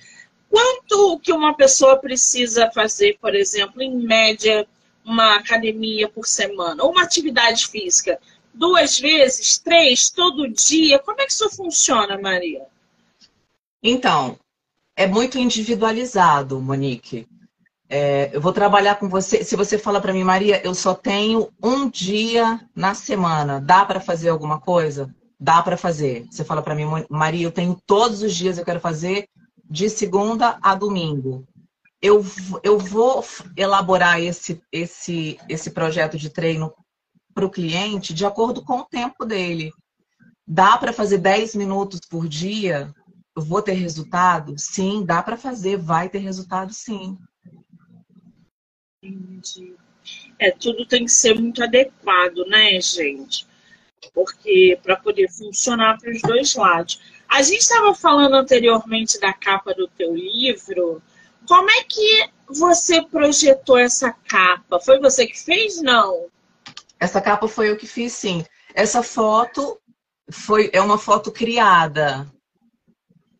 Quanto 0.49 1.19
que 1.21 1.33
uma 1.33 1.55
pessoa 1.55 1.99
precisa 1.99 2.71
fazer, 2.73 3.19
por 3.21 3.35
exemplo, 3.35 3.83
em 3.83 3.95
média, 3.95 4.67
uma 5.07 5.37
academia 5.37 6.09
por 6.09 6.27
semana, 6.27 6.83
ou 6.83 6.91
uma 6.91 7.05
atividade 7.05 7.69
física? 7.69 8.19
Duas 8.53 8.99
vezes, 8.99 9.59
três, 9.59 10.11
todo 10.11 10.49
dia? 10.49 10.99
Como 10.99 11.21
é 11.21 11.27
que 11.27 11.33
isso 11.33 11.49
funciona, 11.51 12.19
Maria? 12.19 12.65
Então, 13.83 14.37
é 14.97 15.07
muito 15.07 15.39
individualizado, 15.39 16.61
Monique. 16.61 17.29
É, 17.89 18.31
eu 18.33 18.41
vou 18.41 18.53
trabalhar 18.53 18.97
com 18.97 19.09
você. 19.09 19.45
Se 19.45 19.55
você 19.55 19.79
fala 19.79 20.01
para 20.01 20.13
mim, 20.13 20.25
Maria, 20.25 20.61
eu 20.65 20.75
só 20.75 20.93
tenho 20.93 21.49
um 21.63 21.89
dia 21.89 22.61
na 22.75 22.95
semana, 22.95 23.61
dá 23.61 23.85
para 23.85 24.01
fazer 24.01 24.31
alguma 24.31 24.59
coisa? 24.59 25.15
Dá 25.39 25.63
para 25.63 25.77
fazer. 25.77 26.27
Você 26.31 26.45
fala 26.45 26.63
para 26.63 26.75
mim, 26.75 26.87
Maria, 27.09 27.47
eu 27.47 27.53
tenho 27.53 27.81
todos 27.87 28.23
os 28.23 28.35
dias, 28.35 28.59
eu 28.59 28.65
quero 28.65 28.81
fazer 28.81 29.29
de 29.69 29.89
segunda 29.89 30.59
a 30.63 30.75
domingo 30.75 31.47
eu, 32.07 32.25
eu 32.63 32.79
vou 32.79 33.25
elaborar 33.57 34.21
esse, 34.21 34.63
esse, 34.71 35.39
esse 35.49 35.71
projeto 35.73 36.17
de 36.17 36.31
treino 36.31 36.73
para 37.35 37.45
o 37.45 37.51
cliente 37.51 38.15
de 38.15 38.25
acordo 38.25 38.65
com 38.65 38.79
o 38.79 38.85
tempo 38.85 39.25
dele. 39.25 39.73
Dá 40.47 40.79
para 40.79 40.93
fazer 40.93 41.19
10 41.19 41.57
minutos 41.57 42.01
por 42.09 42.29
dia? 42.29 42.95
Eu 43.37 43.43
vou 43.43 43.61
ter 43.61 43.73
resultado? 43.73 44.55
Sim, 44.57 45.05
dá 45.05 45.23
para 45.23 45.37
fazer, 45.37 45.77
vai 45.77 46.09
ter 46.09 46.19
resultado 46.19 46.73
sim. 46.73 47.19
Entendi. 49.03 49.75
É, 50.39 50.53
tudo 50.53 50.87
tem 50.87 51.05
que 51.05 51.11
ser 51.11 51.35
muito 51.35 51.63
adequado, 51.63 52.47
né, 52.47 52.81
gente? 52.81 53.47
Porque 54.15 54.79
para 54.83 54.97
poder 54.97 55.29
funcionar 55.29 55.99
para 55.99 56.13
os 56.13 56.23
dois 56.23 56.55
lados. 56.55 57.01
A 57.29 57.43
gente 57.43 57.63
estava 57.63 57.93
falando 57.93 58.35
anteriormente 58.35 59.19
da 59.19 59.33
capa 59.33 59.75
do 59.75 59.89
teu 59.89 60.15
livro, 60.15 61.03
como 61.47 61.71
é 61.71 61.85
que 61.85 62.31
você 62.49 63.03
projetou 63.03 63.79
essa 63.79 64.13
capa? 64.13 64.81
Foi 64.81 65.01
você 65.01 65.27
que 65.27 65.39
fez? 65.39 65.81
Não. 65.81 66.27
Essa 66.99 67.21
capa 67.21 67.49
foi 67.49 67.71
eu 67.71 67.77
que 67.77 67.87
fiz, 67.87 68.13
sim. 68.13 68.45
Essa 68.75 69.03
foto 69.03 69.79
foi 70.31 70.71
é 70.73 70.81
uma 70.81 70.99
foto 70.99 71.31
criada. 71.31 72.31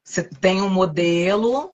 Você 0.05 0.23
tem 0.23 0.63
um 0.63 0.69
modelo 0.69 1.71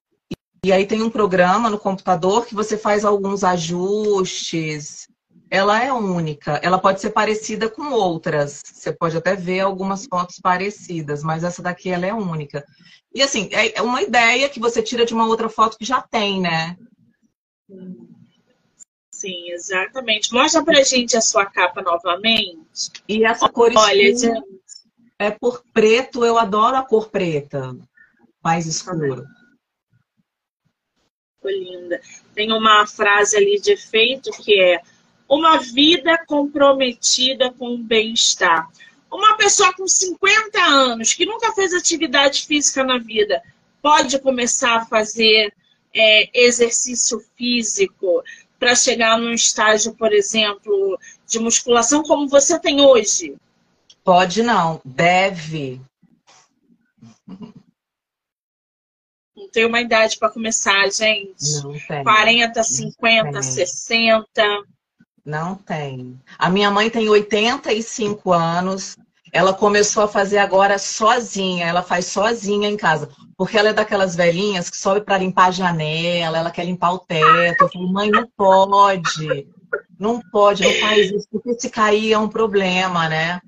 e 0.64 0.72
aí 0.72 0.86
tem 0.86 1.02
um 1.02 1.10
programa 1.10 1.68
no 1.68 1.78
computador 1.78 2.46
que 2.46 2.54
você 2.54 2.78
faz 2.78 3.04
alguns 3.04 3.44
ajustes. 3.44 5.08
Ela 5.54 5.84
é 5.84 5.92
única. 5.92 6.58
Ela 6.62 6.78
pode 6.78 6.98
ser 6.98 7.10
parecida 7.10 7.68
com 7.68 7.92
outras. 7.92 8.62
Você 8.64 8.90
pode 8.90 9.18
até 9.18 9.36
ver 9.36 9.60
algumas 9.60 10.06
fotos 10.06 10.40
parecidas, 10.40 11.22
mas 11.22 11.44
essa 11.44 11.60
daqui 11.60 11.90
ela 11.90 12.06
é 12.06 12.14
única. 12.14 12.64
E 13.14 13.20
assim, 13.20 13.50
é, 13.52 13.78
é 13.78 13.82
uma 13.82 14.00
ideia 14.00 14.48
que 14.48 14.58
você 14.58 14.82
tira 14.82 15.04
de 15.04 15.12
uma 15.12 15.26
outra 15.26 15.50
foto 15.50 15.76
que 15.76 15.84
já 15.84 16.00
tem, 16.00 16.40
né? 16.40 16.74
Sim, 19.10 19.50
exatamente. 19.50 20.32
Mostra 20.32 20.64
pra 20.64 20.82
gente 20.82 21.18
a 21.18 21.20
sua 21.20 21.44
capa 21.44 21.82
novamente. 21.82 22.90
E 23.06 23.22
essa 23.22 23.46
cor 23.46 23.70
Olha, 23.76 24.08
escura 24.08 24.36
gente... 24.36 24.62
é 25.18 25.30
por 25.32 25.62
preto, 25.70 26.24
eu 26.24 26.38
adoro 26.38 26.76
a 26.76 26.82
cor 26.82 27.10
preta, 27.10 27.76
mais 28.42 28.64
escuro. 28.64 29.26
Ficou 31.36 31.50
linda. 31.50 32.00
Tem 32.34 32.50
uma 32.54 32.86
frase 32.86 33.36
ali 33.36 33.60
de 33.60 33.72
efeito 33.72 34.30
que 34.42 34.58
é 34.58 34.80
uma 35.32 35.56
vida 35.56 36.22
comprometida 36.26 37.50
com 37.52 37.74
o 37.74 37.78
bem-estar. 37.78 38.70
Uma 39.10 39.34
pessoa 39.38 39.72
com 39.72 39.88
50 39.88 40.60
anos 40.60 41.14
que 41.14 41.24
nunca 41.24 41.54
fez 41.54 41.72
atividade 41.72 42.42
física 42.42 42.84
na 42.84 42.98
vida 42.98 43.42
pode 43.80 44.18
começar 44.18 44.76
a 44.76 44.84
fazer 44.84 45.54
é, 45.94 46.28
exercício 46.38 47.18
físico 47.34 48.22
para 48.58 48.76
chegar 48.76 49.18
num 49.18 49.32
estágio, 49.32 49.94
por 49.94 50.12
exemplo, 50.12 50.98
de 51.26 51.38
musculação 51.38 52.02
como 52.02 52.28
você 52.28 52.60
tem 52.60 52.82
hoje? 52.82 53.34
Pode 54.04 54.42
não, 54.42 54.82
deve. 54.84 55.80
Não 59.34 59.48
tem 59.50 59.64
uma 59.64 59.80
idade 59.80 60.18
para 60.18 60.28
começar, 60.28 60.90
gente. 60.90 61.62
Não 61.62 61.72
tem. 61.72 62.04
40, 62.04 62.62
50, 62.62 63.24
não 63.24 63.32
tem. 63.32 63.42
60. 63.42 64.64
Não 65.24 65.54
tem. 65.54 66.18
A 66.38 66.50
minha 66.50 66.70
mãe 66.70 66.90
tem 66.90 67.08
85 67.08 68.32
anos. 68.32 68.96
Ela 69.32 69.54
começou 69.54 70.02
a 70.02 70.08
fazer 70.08 70.38
agora 70.38 70.78
sozinha. 70.78 71.66
Ela 71.66 71.82
faz 71.82 72.06
sozinha 72.06 72.68
em 72.68 72.76
casa. 72.76 73.08
Porque 73.36 73.56
ela 73.56 73.70
é 73.70 73.72
daquelas 73.72 74.14
velhinhas 74.14 74.68
que 74.68 74.76
sobe 74.76 75.00
para 75.00 75.18
limpar 75.18 75.46
a 75.46 75.50
janela, 75.50 76.38
ela 76.38 76.50
quer 76.50 76.64
limpar 76.64 76.92
o 76.92 76.98
teto. 76.98 77.64
Eu 77.64 77.68
falo, 77.68 77.92
mãe, 77.92 78.10
não 78.10 78.28
pode. 78.36 79.48
Não 79.98 80.20
pode, 80.20 80.62
não 80.62 80.72
faz 80.80 81.10
isso. 81.10 81.28
Porque 81.30 81.54
se 81.54 81.70
cair 81.70 82.12
é 82.12 82.18
um 82.18 82.28
problema, 82.28 83.08
né? 83.08 83.40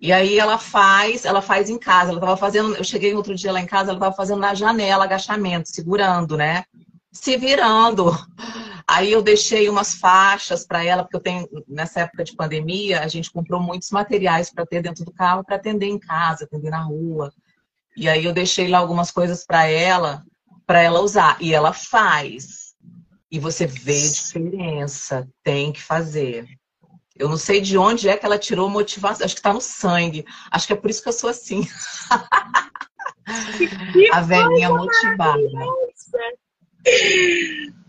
E 0.00 0.12
aí 0.12 0.38
ela 0.38 0.58
faz, 0.58 1.24
ela 1.24 1.42
faz 1.42 1.68
em 1.68 1.78
casa. 1.78 2.10
Ela 2.10 2.18
estava 2.18 2.36
fazendo, 2.36 2.74
eu 2.76 2.84
cheguei 2.84 3.14
outro 3.14 3.34
dia 3.34 3.52
lá 3.52 3.60
em 3.60 3.66
casa, 3.66 3.90
ela 3.90 3.98
estava 3.98 4.14
fazendo 4.14 4.38
na 4.38 4.54
janela 4.54 5.04
agachamento, 5.04 5.68
segurando, 5.68 6.36
né? 6.36 6.64
Se 7.12 7.36
virando. 7.36 8.16
Aí 8.90 9.12
eu 9.12 9.20
deixei 9.20 9.68
umas 9.68 9.94
faixas 9.94 10.66
para 10.66 10.82
ela, 10.82 11.02
porque 11.02 11.16
eu 11.16 11.20
tenho, 11.20 11.46
nessa 11.68 12.00
época 12.00 12.24
de 12.24 12.34
pandemia, 12.34 13.02
a 13.02 13.08
gente 13.08 13.30
comprou 13.30 13.60
muitos 13.60 13.90
materiais 13.90 14.50
para 14.50 14.64
ter 14.64 14.80
dentro 14.80 15.04
do 15.04 15.12
carro 15.12 15.44
para 15.44 15.56
atender 15.56 15.84
em 15.84 15.98
casa, 15.98 16.46
atender 16.46 16.70
na 16.70 16.80
rua. 16.80 17.30
E 17.94 18.08
aí 18.08 18.24
eu 18.24 18.32
deixei 18.32 18.66
lá 18.66 18.78
algumas 18.78 19.10
coisas 19.10 19.44
para 19.44 19.66
ela, 19.66 20.24
para 20.66 20.80
ela 20.80 21.00
usar. 21.00 21.36
E 21.38 21.52
ela 21.52 21.74
faz. 21.74 22.74
E 23.30 23.38
você 23.38 23.66
vê 23.66 24.06
a 24.06 24.10
diferença. 24.10 25.28
Tem 25.44 25.70
que 25.70 25.82
fazer. 25.82 26.48
Eu 27.14 27.28
não 27.28 27.36
sei 27.36 27.60
de 27.60 27.76
onde 27.76 28.08
é 28.08 28.16
que 28.16 28.24
ela 28.24 28.38
tirou 28.38 28.70
motivação. 28.70 29.26
Acho 29.26 29.34
que 29.34 29.40
está 29.40 29.52
no 29.52 29.60
sangue. 29.60 30.24
Acho 30.50 30.66
que 30.66 30.72
é 30.72 30.76
por 30.76 30.88
isso 30.88 31.02
que 31.02 31.10
eu 31.10 31.12
sou 31.12 31.28
assim. 31.28 31.68
a 34.12 34.22
velhinha 34.22 34.70
motivada. 34.70 35.42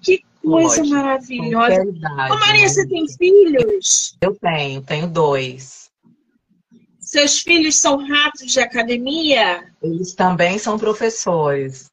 Que 0.01 0.27
coisa 0.49 0.83
maravilhosa. 0.83 1.81
Ô, 1.83 2.39
Maria, 2.39 2.67
você 2.67 2.87
tem 2.87 3.07
filhos? 3.07 4.17
Eu 4.21 4.35
tenho, 4.35 4.81
tenho 4.81 5.07
dois. 5.07 5.89
Seus 6.99 7.39
filhos 7.39 7.75
são 7.75 7.97
ratos 8.07 8.51
de 8.51 8.59
academia? 8.59 9.67
Eles 9.81 10.13
também 10.13 10.59
são 10.59 10.77
professores, 10.77 11.91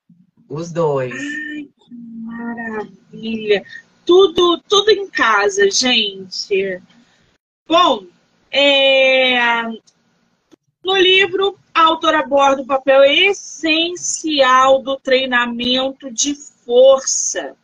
os 0.48 0.70
dois. 0.70 1.14
Ai, 1.14 1.68
que 1.78 1.94
maravilha. 2.22 3.64
Tudo, 4.04 4.62
tudo 4.68 4.90
em 4.90 5.08
casa, 5.08 5.70
gente. 5.70 6.80
Bom, 7.66 8.04
É... 8.50 9.64
No 10.84 10.96
livro, 10.96 11.58
a 11.74 11.82
autora 11.82 12.20
aborda 12.20 12.62
o 12.62 12.66
papel 12.66 13.02
essencial 13.02 14.80
do 14.80 14.96
treinamento 14.96 16.12
de 16.12 16.32
força, 16.64 17.56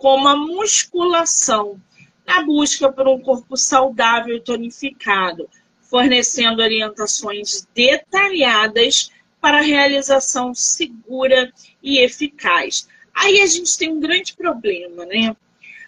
como 0.00 0.26
a 0.28 0.34
musculação, 0.34 1.78
na 2.26 2.42
busca 2.42 2.90
por 2.90 3.06
um 3.06 3.20
corpo 3.20 3.54
saudável 3.54 4.34
e 4.34 4.40
tonificado, 4.40 5.46
fornecendo 5.82 6.62
orientações 6.62 7.68
detalhadas 7.74 9.10
para 9.42 9.58
a 9.58 9.62
realização 9.62 10.54
segura 10.54 11.52
e 11.82 11.98
eficaz. 11.98 12.88
Aí 13.14 13.42
a 13.42 13.46
gente 13.46 13.76
tem 13.76 13.92
um 13.92 14.00
grande 14.00 14.34
problema, 14.34 15.04
né? 15.04 15.36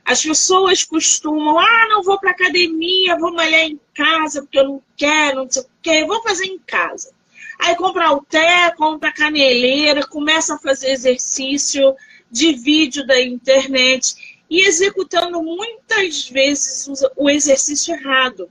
As 0.05 0.22
pessoas 0.22 0.85
costumam, 0.85 1.59
ah, 1.59 1.87
não 1.88 2.03
vou 2.03 2.20
para 2.20 2.33
academia, 2.33 3.18
vou 3.18 3.33
malhar 3.33 3.62
em 3.62 3.81
casa 3.94 4.42
porque 4.42 4.59
eu 4.59 4.64
não 4.64 4.83
quero, 4.94 5.37
não 5.44 5.51
sei 5.51 5.62
o 5.62 5.66
quê, 5.81 6.05
vou 6.05 6.22
fazer 6.22 6.44
em 6.44 6.59
casa. 6.59 7.14
Aí 7.59 7.75
compra 7.77 8.09
halter, 8.09 8.75
compra 8.77 9.11
caneleira, 9.11 10.07
começa 10.07 10.55
a 10.55 10.59
fazer 10.59 10.90
exercício 10.90 11.94
de 12.33 12.55
vídeo 12.55 13.07
da 13.07 13.21
internet 13.21 14.40
e 14.49 14.66
executando 14.66 15.42
muitas 15.42 16.29
vezes 16.31 16.88
o 17.14 17.29
exercício 17.29 17.95
errado, 17.95 18.51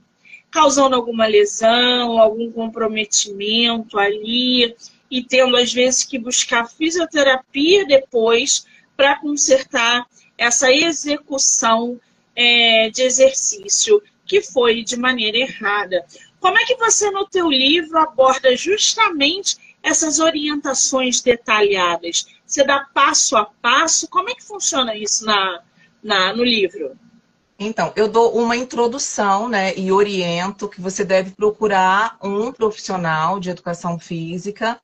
causando 0.50 0.94
alguma 0.94 1.26
lesão, 1.26 2.18
algum 2.18 2.50
comprometimento 2.52 3.98
ali 3.98 4.74
e 5.10 5.22
tendo 5.22 5.56
às 5.56 5.72
vezes 5.72 6.04
que 6.04 6.18
buscar 6.18 6.70
fisioterapia 6.70 7.84
depois 7.84 8.64
para 8.96 9.18
consertar 9.18 10.06
essa 10.38 10.72
execução 10.72 12.00
é, 12.36 12.88
de 12.90 13.02
exercício 13.02 14.02
que 14.24 14.40
foi 14.40 14.82
de 14.82 14.96
maneira 14.96 15.38
errada. 15.38 16.04
Como 16.40 16.58
é 16.58 16.64
que 16.64 16.76
você, 16.76 17.10
no 17.10 17.26
teu 17.26 17.50
livro, 17.50 17.98
aborda 17.98 18.56
justamente 18.56 19.56
essas 19.82 20.18
orientações 20.18 21.20
detalhadas? 21.20 22.26
Você 22.52 22.64
dá 22.64 22.86
passo 22.92 23.34
a 23.34 23.46
passo? 23.46 24.06
Como 24.08 24.28
é 24.28 24.34
que 24.34 24.44
funciona 24.44 24.94
isso 24.94 25.24
na, 25.24 25.62
na, 26.04 26.36
no 26.36 26.44
livro? 26.44 26.94
Então, 27.58 27.94
eu 27.96 28.06
dou 28.06 28.36
uma 28.36 28.54
introdução, 28.54 29.48
né, 29.48 29.74
e 29.74 29.90
oriento 29.90 30.68
que 30.68 30.78
você 30.78 31.02
deve 31.02 31.30
procurar 31.30 32.18
um 32.22 32.52
profissional 32.52 33.40
de 33.40 33.48
educação 33.48 33.98
física 33.98 34.78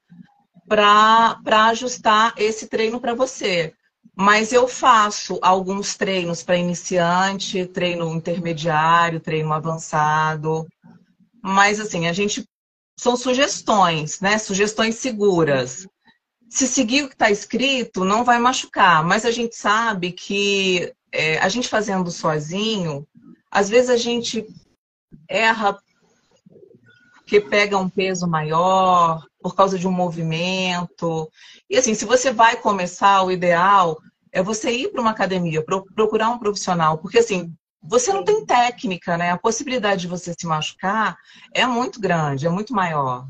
para 0.66 1.37
ajustar 1.66 2.33
esse 2.38 2.68
treino 2.68 2.98
para 2.98 3.12
você. 3.12 3.74
Mas 4.16 4.50
eu 4.50 4.66
faço 4.66 5.38
alguns 5.42 5.94
treinos 5.94 6.42
para 6.42 6.57
iniciante, 6.57 7.66
treino 7.66 8.11
intermediário, 8.14 9.20
treino 9.20 9.52
avançado. 9.52 10.66
Mas 11.42 11.78
assim, 11.78 12.07
a 12.07 12.14
gente 12.14 12.48
são 12.98 13.14
sugestões, 13.14 14.20
né? 14.20 14.38
Sugestões 14.38 14.94
seguras. 14.94 15.87
Se 16.48 16.66
seguir 16.66 17.04
o 17.04 17.08
que 17.08 17.14
está 17.14 17.30
escrito, 17.30 18.04
não 18.04 18.24
vai 18.24 18.38
machucar. 18.38 19.04
Mas 19.04 19.24
a 19.24 19.30
gente 19.30 19.56
sabe 19.56 20.12
que 20.12 20.92
é, 21.12 21.38
a 21.38 21.48
gente 21.48 21.68
fazendo 21.68 22.11
sozinho, 22.11 23.06
às 23.50 23.68
vezes 23.68 23.90
a 23.90 23.96
gente 23.96 24.46
erra 25.28 25.78
porque 27.28 27.42
pega 27.42 27.76
um 27.76 27.90
peso 27.90 28.26
maior, 28.26 29.22
por 29.42 29.54
causa 29.54 29.78
de 29.78 29.87
um 29.87 29.92
movimento. 29.92 31.30
E 31.68 31.76
assim, 31.76 31.94
se 31.94 32.06
você 32.06 32.32
vai 32.32 32.56
começar, 32.56 33.22
o 33.22 33.30
ideal 33.30 33.98
é 34.32 34.42
você 34.42 34.70
ir 34.70 34.90
para 34.90 35.00
uma 35.00 35.11
academia, 35.11 35.62
procurar 35.94 36.30
um 36.30 36.38
profissional, 36.38 36.96
porque 36.96 37.18
assim, 37.18 37.54
você 37.82 38.12
não 38.12 38.24
tem 38.24 38.44
técnica, 38.44 39.16
né? 39.16 39.30
A 39.30 39.38
possibilidade 39.38 40.02
de 40.02 40.08
você 40.08 40.34
se 40.38 40.46
machucar 40.46 41.16
é 41.52 41.66
muito 41.66 42.00
grande, 42.00 42.46
é 42.46 42.50
muito 42.50 42.72
maior. 42.72 43.26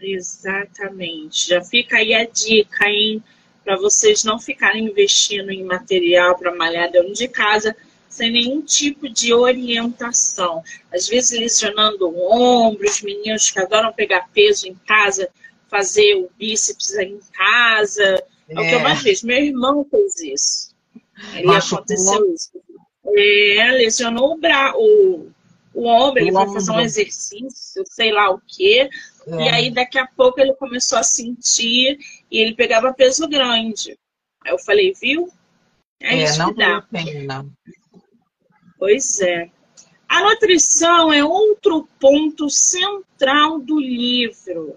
Exatamente. 0.00 1.48
Já 1.48 1.62
fica 1.62 1.98
aí 1.98 2.14
a 2.14 2.24
dica, 2.24 2.88
hein? 2.88 3.22
Para 3.64 3.76
vocês 3.76 4.24
não 4.24 4.38
ficarem 4.38 4.86
investindo 4.86 5.50
em 5.50 5.62
material 5.62 6.36
para 6.38 6.54
malhar 6.54 6.90
dentro 6.90 7.12
de 7.12 7.28
casa 7.28 7.76
sem 8.08 8.32
nenhum 8.32 8.60
tipo 8.60 9.08
de 9.08 9.32
orientação. 9.32 10.62
Às 10.92 11.06
vezes 11.06 11.38
lesionando 11.38 12.08
o 12.08 12.32
ombro, 12.32 12.88
os 12.88 13.00
meninos 13.02 13.50
que 13.50 13.60
adoram 13.60 13.92
pegar 13.92 14.28
peso 14.34 14.66
em 14.66 14.74
casa, 14.86 15.28
fazer 15.68 16.16
o 16.16 16.30
bíceps 16.36 16.92
em 16.96 17.20
casa. 17.32 18.22
É, 18.48 18.54
é 18.54 18.60
o 18.60 18.68
que 18.68 18.74
eu 18.74 18.80
mais 18.80 19.00
vejo. 19.02 19.26
Meu 19.26 19.38
irmão 19.38 19.86
fez 19.88 20.20
isso. 20.20 20.74
Ele 21.34 21.46
Machucou. 21.46 21.78
aconteceu 21.78 22.34
isso. 22.34 22.50
É, 23.06 23.70
lesionou 23.72 24.32
o, 24.34 24.38
bra... 24.38 24.72
o, 24.76 25.30
o 25.72 25.86
ombro, 25.86 26.20
ele 26.20 26.32
foi 26.32 26.52
fazer 26.52 26.72
um 26.72 26.80
exercício, 26.80 27.84
sei 27.86 28.10
lá 28.10 28.30
o 28.30 28.40
quê. 28.46 28.88
É. 29.26 29.42
E 29.42 29.48
aí, 29.48 29.70
daqui 29.70 29.98
a 29.98 30.06
pouco, 30.06 30.40
ele 30.40 30.54
começou 30.54 30.98
a 30.98 31.02
sentir 31.02 31.98
e 32.30 32.38
ele 32.38 32.54
pegava 32.54 32.92
peso 32.92 33.28
grande. 33.28 33.98
Aí 34.44 34.52
eu 34.52 34.58
falei, 34.58 34.92
viu? 35.00 35.28
É, 36.00 36.14
é 36.14 36.24
isso 36.24 36.38
não 36.38 36.52
que 36.52 36.58
dá. 36.58 36.82
Pena. 36.82 37.46
Pois 38.78 39.20
é. 39.20 39.50
A 40.08 40.22
nutrição 40.22 41.12
é 41.12 41.22
outro 41.24 41.88
ponto 42.00 42.48
central 42.50 43.60
do 43.60 43.78
livro. 43.78 44.76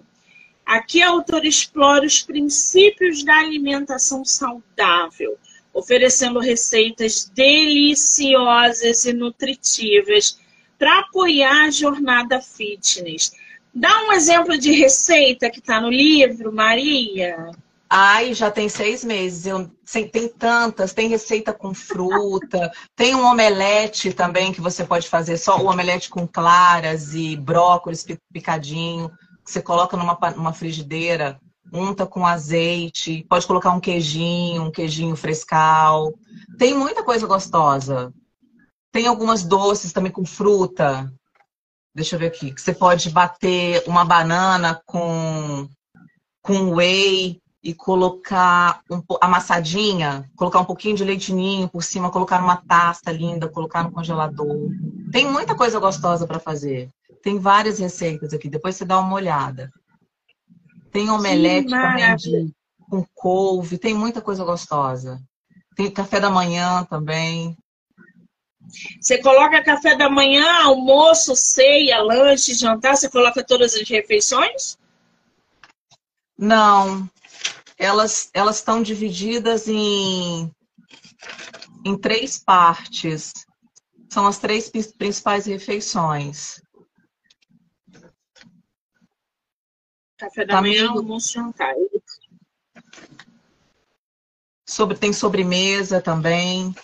Aqui 0.64 1.02
a 1.02 1.08
autora 1.08 1.46
explora 1.46 2.06
os 2.06 2.22
princípios 2.22 3.24
da 3.24 3.38
alimentação 3.38 4.24
saudável, 4.24 5.36
oferecendo 5.72 6.38
receitas 6.38 7.24
deliciosas 7.34 9.04
e 9.04 9.12
nutritivas 9.12 10.38
para 10.78 11.00
apoiar 11.00 11.64
a 11.64 11.70
jornada 11.70 12.40
fitness. 12.40 13.32
Dá 13.74 14.04
um 14.04 14.12
exemplo 14.12 14.56
de 14.56 14.70
receita 14.72 15.50
que 15.50 15.58
está 15.58 15.80
no 15.80 15.90
livro, 15.90 16.52
Maria. 16.52 17.50
Ai, 17.90 18.32
já 18.32 18.50
tem 18.50 18.68
seis 18.68 19.04
meses. 19.04 19.46
Eu, 19.46 19.70
tem 20.12 20.28
tantas, 20.28 20.92
tem 20.92 21.08
receita 21.08 21.52
com 21.52 21.74
fruta, 21.74 22.70
tem 22.94 23.14
um 23.14 23.24
omelete 23.24 24.12
também 24.12 24.52
que 24.52 24.60
você 24.60 24.84
pode 24.84 25.08
fazer, 25.08 25.36
só 25.36 25.60
o 25.60 25.66
omelete 25.66 26.08
com 26.08 26.26
claras 26.26 27.14
e 27.14 27.36
brócolis 27.36 28.06
picadinho, 28.32 29.10
que 29.44 29.50
você 29.50 29.60
coloca 29.60 29.96
numa, 29.96 30.16
numa 30.36 30.52
frigideira, 30.52 31.38
unta 31.72 32.06
com 32.06 32.24
azeite, 32.24 33.26
pode 33.28 33.46
colocar 33.46 33.72
um 33.72 33.80
queijinho, 33.80 34.62
um 34.62 34.70
queijinho 34.70 35.16
frescal. 35.16 36.14
Tem 36.58 36.74
muita 36.74 37.02
coisa 37.02 37.26
gostosa. 37.26 38.12
Tem 38.92 39.08
algumas 39.08 39.42
doces 39.42 39.92
também 39.92 40.12
com 40.12 40.24
fruta. 40.24 41.12
Deixa 41.94 42.16
eu 42.16 42.18
ver 42.18 42.26
aqui. 42.26 42.52
Que 42.52 42.60
você 42.60 42.74
pode 42.74 43.10
bater 43.10 43.82
uma 43.86 44.04
banana 44.04 44.80
com, 44.84 45.68
com 46.42 46.74
whey 46.74 47.40
e 47.62 47.72
colocar 47.72 48.82
um, 48.90 49.02
amassadinha, 49.20 50.28
colocar 50.36 50.60
um 50.60 50.64
pouquinho 50.64 50.96
de 50.96 51.04
leite 51.04 51.32
ninho 51.32 51.68
por 51.68 51.82
cima, 51.82 52.10
colocar 52.10 52.40
numa 52.40 52.56
taça 52.56 53.10
linda, 53.10 53.48
colocar 53.48 53.82
no 53.84 53.92
congelador. 53.92 54.68
Tem 55.10 55.26
muita 55.30 55.54
coisa 55.54 55.78
gostosa 55.78 56.26
para 56.26 56.38
fazer. 56.38 56.90
Tem 57.22 57.38
várias 57.38 57.78
receitas 57.78 58.34
aqui, 58.34 58.50
depois 58.50 58.76
você 58.76 58.84
dá 58.84 58.98
uma 58.98 59.14
olhada. 59.14 59.70
Tem 60.92 61.08
omelete 61.08 61.70
também 61.70 62.16
de, 62.16 62.52
com 62.90 63.02
couve, 63.14 63.78
tem 63.78 63.94
muita 63.94 64.20
coisa 64.20 64.44
gostosa. 64.44 65.18
Tem 65.74 65.90
café 65.90 66.20
da 66.20 66.30
manhã 66.30 66.84
também. 66.84 67.56
Você 69.00 69.18
coloca 69.18 69.62
café 69.62 69.96
da 69.96 70.08
manhã, 70.08 70.64
almoço, 70.64 71.34
ceia, 71.36 72.02
lanche, 72.02 72.54
jantar, 72.54 72.96
você 72.96 73.08
coloca 73.08 73.44
todas 73.44 73.74
as 73.74 73.88
refeições? 73.88 74.78
Não, 76.36 77.08
elas 77.78 78.30
elas 78.34 78.56
estão 78.56 78.82
divididas 78.82 79.68
em, 79.68 80.50
em 81.84 81.98
três 81.98 82.38
partes. 82.38 83.32
São 84.10 84.26
as 84.26 84.38
três 84.38 84.70
principais 84.70 85.46
refeições. 85.46 86.62
Café 90.16 90.44
da 90.44 90.60
manhã, 90.60 90.90
almoço, 90.90 91.32
jantar. 91.32 91.74
Sobre, 94.66 94.96
tem 94.96 95.12
sobremesa 95.12 96.00
também. 96.00 96.74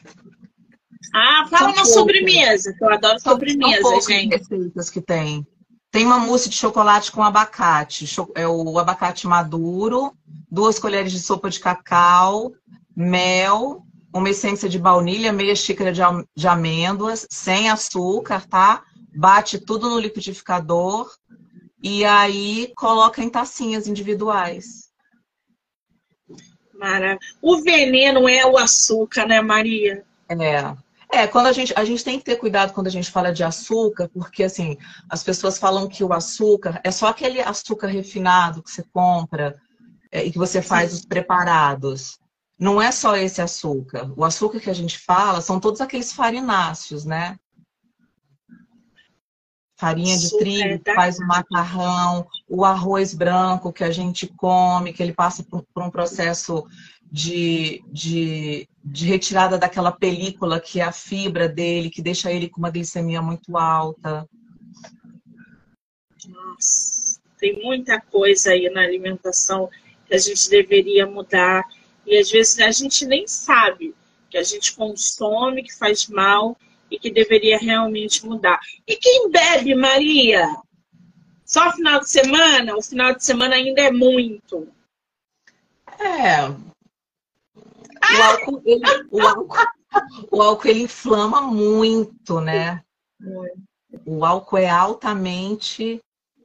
Ah, 1.14 1.46
fala 1.48 1.72
uma 1.72 1.84
sobremesa, 1.84 2.72
que 2.72 2.84
eu 2.84 2.90
adoro 2.90 3.20
sobremesa, 3.20 3.82
São 3.82 4.00
gente. 4.00 4.36
receitas 4.36 4.90
que 4.90 5.00
tem. 5.00 5.46
Tem 5.90 6.06
uma 6.06 6.18
mousse 6.18 6.48
de 6.48 6.56
chocolate 6.56 7.10
com 7.10 7.22
abacate. 7.22 8.06
É 8.36 8.46
o 8.46 8.78
abacate 8.78 9.26
maduro, 9.26 10.12
duas 10.50 10.78
colheres 10.78 11.10
de 11.10 11.18
sopa 11.18 11.50
de 11.50 11.58
cacau, 11.58 12.52
mel, 12.96 13.82
uma 14.14 14.30
essência 14.30 14.68
de 14.68 14.78
baunilha, 14.78 15.32
meia 15.32 15.54
xícara 15.54 15.92
de, 15.92 16.00
de 16.36 16.46
amêndoas, 16.46 17.26
sem 17.30 17.68
açúcar, 17.68 18.46
tá? 18.46 18.84
Bate 19.14 19.58
tudo 19.58 19.90
no 19.90 19.98
liquidificador 19.98 21.10
e 21.82 22.04
aí 22.04 22.72
coloca 22.76 23.22
em 23.22 23.28
tacinhas 23.28 23.88
individuais. 23.88 24.90
Maravilha. 26.74 27.18
O 27.42 27.60
veneno 27.62 28.28
é 28.28 28.46
o 28.46 28.56
açúcar, 28.56 29.26
né, 29.26 29.40
Maria? 29.42 30.04
É. 30.28 30.76
É, 31.12 31.26
quando 31.26 31.48
a 31.48 31.52
gente, 31.52 31.72
a 31.76 31.84
gente 31.84 32.04
tem 32.04 32.18
que 32.18 32.24
ter 32.24 32.36
cuidado 32.36 32.72
quando 32.72 32.86
a 32.86 32.90
gente 32.90 33.10
fala 33.10 33.32
de 33.32 33.42
açúcar, 33.42 34.08
porque 34.08 34.44
assim, 34.44 34.78
as 35.08 35.24
pessoas 35.24 35.58
falam 35.58 35.88
que 35.88 36.04
o 36.04 36.12
açúcar 36.12 36.80
é 36.84 36.90
só 36.90 37.08
aquele 37.08 37.40
açúcar 37.40 37.88
refinado 37.88 38.62
que 38.62 38.70
você 38.70 38.84
compra 38.92 39.60
é, 40.12 40.24
e 40.24 40.30
que 40.30 40.38
você 40.38 40.62
faz 40.62 40.92
os 40.92 41.04
preparados. 41.04 42.18
Não 42.58 42.80
é 42.80 42.92
só 42.92 43.16
esse 43.16 43.40
açúcar. 43.40 44.12
O 44.16 44.24
açúcar 44.24 44.60
que 44.60 44.70
a 44.70 44.74
gente 44.74 44.98
fala 44.98 45.40
são 45.40 45.58
todos 45.58 45.80
aqueles 45.80 46.12
farináceos, 46.12 47.04
né? 47.04 47.36
Farinha 49.76 50.16
de 50.16 50.36
trigo, 50.36 50.84
que 50.84 50.94
faz 50.94 51.18
o 51.18 51.26
macarrão, 51.26 52.26
o 52.46 52.66
arroz 52.66 53.14
branco 53.14 53.72
que 53.72 53.82
a 53.82 53.90
gente 53.90 54.26
come, 54.26 54.92
que 54.92 55.02
ele 55.02 55.14
passa 55.14 55.42
por, 55.42 55.64
por 55.72 55.82
um 55.82 55.90
processo 55.90 56.66
de, 57.10 57.82
de, 57.90 58.68
de, 58.82 59.06
retirada 59.06 59.58
daquela 59.58 59.92
película 59.92 60.60
que 60.60 60.80
é 60.80 60.84
a 60.84 60.92
fibra 60.92 61.48
dele, 61.48 61.90
que 61.90 62.02
deixa 62.02 62.32
ele 62.32 62.48
com 62.48 62.58
uma 62.58 62.70
glicemia 62.70 63.20
muito 63.20 63.56
alta. 63.56 64.26
Nossa, 66.26 67.20
tem 67.38 67.62
muita 67.62 68.00
coisa 68.00 68.50
aí 68.50 68.68
na 68.70 68.82
alimentação 68.82 69.68
que 70.06 70.14
a 70.14 70.18
gente 70.18 70.48
deveria 70.48 71.06
mudar. 71.06 71.64
E 72.06 72.18
às 72.18 72.30
vezes 72.30 72.58
a 72.60 72.70
gente 72.70 73.06
nem 73.06 73.26
sabe 73.26 73.94
que 74.28 74.38
a 74.38 74.42
gente 74.42 74.74
consome, 74.74 75.62
que 75.62 75.76
faz 75.76 76.08
mal 76.08 76.56
e 76.90 76.98
que 76.98 77.10
deveria 77.10 77.58
realmente 77.58 78.26
mudar. 78.26 78.58
E 78.86 78.96
quem 78.96 79.30
bebe, 79.30 79.74
Maria? 79.74 80.44
Só 81.44 81.72
final 81.72 82.00
de 82.00 82.10
semana? 82.10 82.76
O 82.76 82.82
final 82.82 83.14
de 83.14 83.24
semana 83.24 83.56
ainda 83.56 83.82
é 83.82 83.90
muito. 83.90 84.68
É, 85.98 86.48
o 88.18 88.22
álcool, 88.22 88.62
ele, 88.64 88.84
o 89.10 89.20
álcool, 89.20 89.66
o 90.30 90.42
álcool 90.42 90.68
ele 90.68 90.82
inflama 90.82 91.40
muito, 91.42 92.40
né? 92.40 92.82
O 94.04 94.24
álcool 94.24 94.58
é 94.58 94.68
altamente 94.68 96.00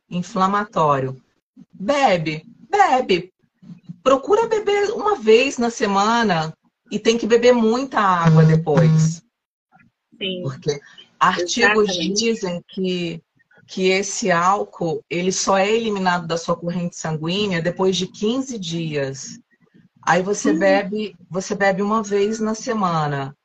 inflamatório. 0.09 1.21
Bebe, 1.71 2.45
bebe. 2.69 3.33
Procura 4.03 4.47
beber 4.47 4.91
uma 4.91 5.15
vez 5.15 5.57
na 5.57 5.69
semana 5.69 6.53
e 6.91 6.99
tem 6.99 7.17
que 7.17 7.25
beber 7.25 7.53
muita 7.53 7.99
água 7.99 8.43
depois. 8.43 9.23
Sim. 10.17 10.43
Porque 10.43 10.79
artigos 11.19 11.89
Exatamente. 11.89 12.13
dizem 12.13 12.63
que, 12.67 13.21
que 13.67 13.87
esse 13.89 14.31
álcool 14.31 15.03
ele 15.09 15.31
só 15.31 15.57
é 15.57 15.69
eliminado 15.71 16.27
da 16.27 16.37
sua 16.37 16.55
corrente 16.55 16.95
sanguínea 16.95 17.61
depois 17.61 17.97
de 17.97 18.07
15 18.07 18.59
dias. 18.59 19.39
Aí 20.05 20.21
você 20.21 20.51
uhum. 20.51 20.59
bebe, 20.59 21.15
você 21.29 21.55
bebe 21.55 21.81
uma 21.81 22.03
vez 22.03 22.39
na 22.39 22.53
semana. 22.53 23.35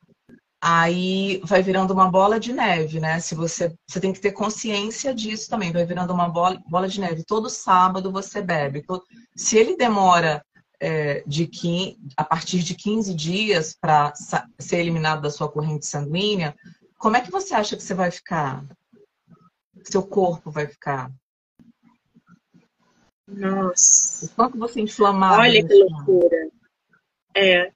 Aí 0.63 1.41
vai 1.43 1.63
virando 1.63 1.91
uma 1.91 2.11
bola 2.11 2.39
de 2.39 2.53
neve, 2.53 2.99
né? 2.99 3.19
Se 3.19 3.33
você, 3.33 3.73
você 3.87 3.99
tem 3.99 4.13
que 4.13 4.19
ter 4.19 4.31
consciência 4.31 5.11
disso 5.11 5.49
também, 5.49 5.71
vai 5.71 5.83
virando 5.83 6.13
uma 6.13 6.29
bola, 6.29 6.61
bola 6.69 6.87
de 6.87 6.99
neve. 6.99 7.23
Todo 7.23 7.49
sábado 7.49 8.11
você 8.11 8.43
bebe. 8.43 8.85
Se 9.35 9.57
ele 9.57 9.75
demora 9.75 10.45
é, 10.79 11.23
de 11.25 11.47
15, 11.47 11.97
a 12.15 12.23
partir 12.23 12.59
de 12.59 12.75
15 12.75 13.11
dias 13.15 13.75
para 13.79 14.13
ser 14.59 14.77
eliminado 14.77 15.23
da 15.23 15.31
sua 15.31 15.49
corrente 15.49 15.87
sanguínea, 15.87 16.55
como 16.95 17.17
é 17.17 17.21
que 17.21 17.31
você 17.31 17.55
acha 17.55 17.75
que 17.75 17.81
você 17.81 17.95
vai 17.95 18.11
ficar? 18.11 18.63
Seu 19.83 20.03
corpo 20.03 20.51
vai 20.51 20.67
ficar? 20.67 21.11
Nossa. 23.27 24.27
O 24.27 24.29
quanto 24.29 24.59
você 24.59 24.79
inflamado. 24.79 25.41
Olha 25.41 25.67
que 25.67 25.73
loucura. 25.73 26.50
É. 27.35 27.71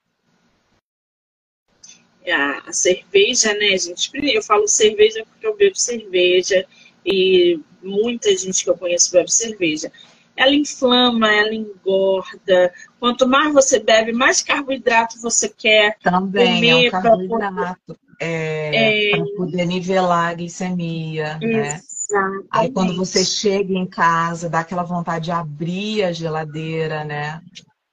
A, 2.28 2.68
a, 2.68 2.72
cerveja, 2.72 3.54
né, 3.54 3.76
gente? 3.78 4.10
Eu 4.14 4.42
falo 4.42 4.66
cerveja 4.66 5.24
porque 5.26 5.46
eu 5.46 5.56
bebo 5.56 5.76
cerveja 5.76 6.66
e 7.04 7.60
muita 7.82 8.36
gente 8.36 8.64
que 8.64 8.70
eu 8.70 8.76
conheço 8.76 9.12
bebe 9.12 9.30
cerveja. 9.30 9.92
Ela 10.36 10.54
inflama, 10.54 11.32
ela 11.32 11.54
engorda. 11.54 12.72
Quanto 12.98 13.26
mais 13.26 13.54
você 13.54 13.78
bebe, 13.78 14.12
mais 14.12 14.42
carboidrato 14.42 15.20
você 15.20 15.48
quer. 15.48 15.96
Também 16.02 16.56
comer 16.56 16.68
é 16.68 16.88
um 16.88 16.90
carboidrato. 16.90 17.98
É, 18.20 19.10
é... 19.10 19.16
Para 19.16 19.24
poder 19.36 19.66
nivelar 19.66 20.30
a 20.30 20.34
glicemia, 20.34 21.38
né? 21.38 21.80
Exatamente. 22.08 22.46
Aí 22.50 22.70
quando 22.70 22.96
você 22.96 23.24
chega 23.24 23.72
em 23.72 23.86
casa, 23.86 24.48
dá 24.48 24.60
aquela 24.60 24.82
vontade 24.82 25.26
de 25.26 25.30
abrir 25.30 26.04
a 26.04 26.12
geladeira, 26.12 27.04
né? 27.04 27.42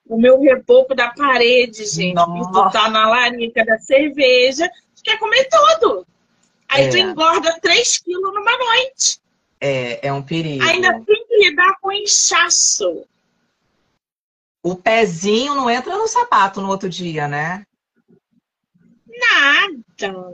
O 0.05 0.17
meu 0.17 0.41
repouco 0.41 0.93
da 0.93 1.09
parede, 1.09 1.85
gente. 1.85 2.13
Nossa. 2.13 2.51
tu 2.51 2.71
tá 2.71 2.89
na 2.89 3.09
larica 3.09 3.65
da 3.65 3.79
cerveja, 3.79 4.69
tu 4.95 5.03
quer 5.03 5.17
comer 5.17 5.47
tudo. 5.49 6.05
Aí 6.67 6.85
é. 6.85 6.89
tu 6.89 6.97
engorda 6.97 7.59
3 7.61 7.97
quilos 7.99 8.33
numa 8.33 8.57
noite. 8.57 9.19
É, 9.59 10.07
é 10.07 10.13
um 10.13 10.21
perigo. 10.21 10.63
Ainda 10.63 10.93
tem 11.01 11.25
que 11.25 11.49
lidar 11.49 11.77
com 11.79 11.91
inchaço. 11.91 13.05
O 14.61 14.75
pezinho 14.75 15.55
não 15.55 15.69
entra 15.69 15.97
no 15.97 16.07
sapato 16.07 16.61
no 16.61 16.69
outro 16.69 16.89
dia, 16.89 17.27
né? 17.27 17.65
Nada 19.07 20.33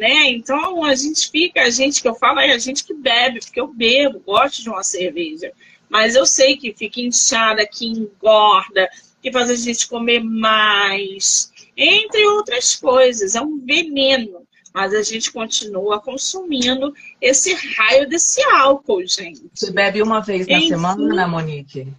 né? 0.00 0.30
Então 0.30 0.82
a 0.84 0.94
gente 0.94 1.30
fica, 1.30 1.62
a 1.62 1.70
gente 1.70 2.00
que 2.00 2.08
eu 2.08 2.14
falo 2.14 2.40
é 2.40 2.52
a 2.52 2.58
gente 2.58 2.84
que 2.84 2.94
bebe, 2.94 3.40
porque 3.40 3.60
eu 3.60 3.68
bebo, 3.68 4.20
gosto 4.20 4.62
de 4.62 4.70
uma 4.70 4.82
cerveja. 4.82 5.52
Mas 5.90 6.14
eu 6.14 6.24
sei 6.24 6.56
que 6.56 6.72
fica 6.72 7.00
inchada, 7.00 7.66
que 7.66 7.84
engorda, 7.84 8.88
que 9.20 9.32
faz 9.32 9.50
a 9.50 9.56
gente 9.56 9.88
comer 9.88 10.20
mais, 10.20 11.52
entre 11.76 12.24
outras 12.28 12.76
coisas. 12.76 13.34
É 13.34 13.42
um 13.42 13.58
veneno. 13.58 14.46
Mas 14.72 14.94
a 14.94 15.02
gente 15.02 15.32
continua 15.32 16.00
consumindo 16.00 16.94
esse 17.20 17.52
raio 17.54 18.08
desse 18.08 18.40
álcool, 18.44 19.04
gente. 19.04 19.50
Você 19.52 19.72
bebe 19.72 20.00
uma 20.00 20.20
vez 20.20 20.46
na 20.46 20.58
Enfim, 20.58 20.68
semana, 20.68 21.26
Monique? 21.26 21.92